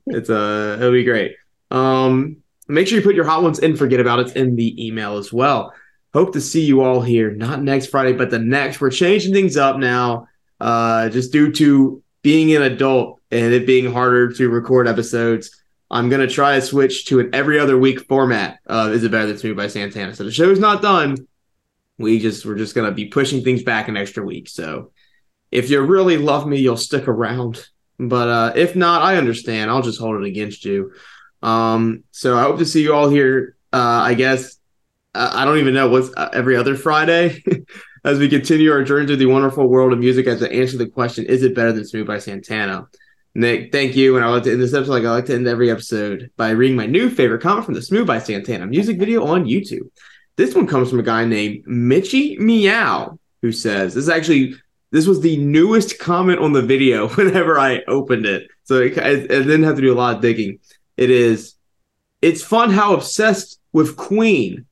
[0.08, 1.36] it's uh it'll be great.
[1.70, 2.38] Um,
[2.68, 3.76] make sure you put your hot ones in.
[3.76, 5.74] Forget about it in the email as well.
[6.14, 8.82] Hope to see you all here, not next Friday, but the next.
[8.82, 10.28] We're changing things up now,
[10.60, 15.62] uh, just due to being an adult and it being harder to record episodes.
[15.90, 18.60] I'm gonna try to switch to an every other week format.
[18.68, 20.14] Uh, is it better than Smooth by Santana?
[20.14, 21.18] So the show's not done.
[21.98, 24.50] We just we're just gonna be pushing things back an extra week.
[24.50, 24.92] So
[25.52, 27.68] if you really love me, you'll stick around.
[28.02, 29.70] But uh, if not, I understand.
[29.70, 30.92] I'll just hold it against you.
[31.44, 33.56] Um, so I hope to see you all here.
[33.72, 34.58] Uh, I guess
[35.14, 37.44] uh, I don't even know what's uh, every other Friday
[38.04, 40.26] as we continue our journey through the wonderful world of music.
[40.26, 42.88] As to answer the question, is it better than Smooth by Santana?
[43.36, 44.16] Nick, thank you.
[44.16, 46.50] And I like to end this episode like I like to end every episode by
[46.50, 49.90] reading my new favorite comment from the Smooth by Santana music video on YouTube.
[50.38, 54.56] This one comes from a guy named Mitchy Meow, who says this is actually
[54.92, 58.48] this was the newest comment on the video whenever I opened it.
[58.64, 60.60] So it, I, didn't have to do a lot of digging.
[60.98, 61.56] It is,
[62.22, 64.66] it's fun how obsessed with Queen.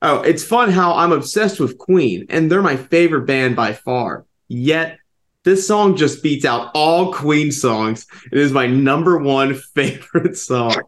[0.00, 4.26] Oh, it's fun how I'm obsessed with Queen, and they're my favorite band by far.
[4.46, 4.98] Yet
[5.42, 8.06] this song just beats out all Queen songs.
[8.30, 10.82] It is my number one favorite song.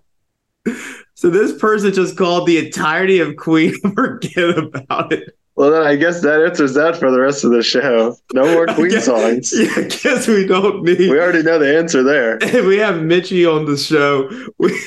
[1.15, 3.75] So this person just called the entirety of Queen.
[3.95, 5.37] Forget about it.
[5.57, 8.17] Well, then I guess that answers that for the rest of the show.
[8.33, 9.01] No more Queen Yeah.
[9.01, 9.53] songs.
[9.57, 10.99] Yeah, I guess we don't need.
[10.99, 12.39] We already know the answer there.
[12.43, 14.81] If we have Mitchie on the show, we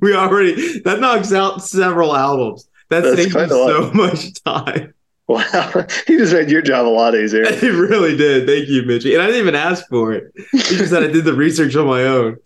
[0.00, 2.68] we already that knocks out several albums.
[2.90, 4.92] That That's saves kinda so much time.
[5.26, 7.50] Wow, he just made your job a lot easier.
[7.50, 8.46] He really did.
[8.46, 9.14] Thank you, Mitchie.
[9.14, 10.30] And I didn't even ask for it.
[10.52, 12.36] He just said I did the research on my own.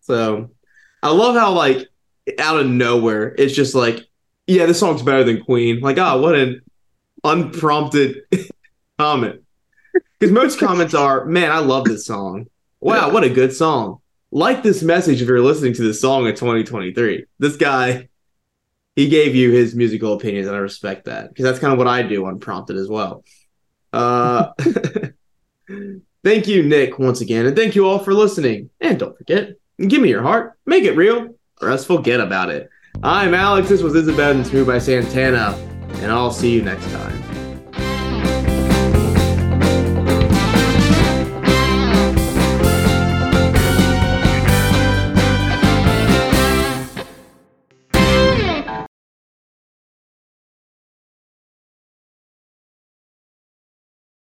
[0.00, 0.50] So
[1.02, 1.86] I love how like
[2.38, 4.06] out of nowhere, it's just like,
[4.50, 5.78] yeah, this song's better than Queen.
[5.80, 6.62] Like, oh, what an
[7.22, 8.22] unprompted
[8.98, 9.42] comment.
[10.18, 12.46] Because most comments are, "Man, I love this song.
[12.80, 14.00] Wow, what a good song."
[14.32, 17.26] Like this message if you're listening to this song in 2023.
[17.38, 18.08] This guy,
[18.96, 21.88] he gave you his musical opinions, and I respect that because that's kind of what
[21.88, 23.24] I do unprompted as well.
[23.92, 24.52] Uh,
[26.24, 28.70] thank you, Nick, once again, and thank you all for listening.
[28.80, 32.68] And don't forget, give me your heart, make it real, or else forget about it.
[33.02, 33.70] I'm Alex.
[33.70, 35.56] This was Isabel and Smooth by Santana,
[36.02, 37.29] and I'll see you next time.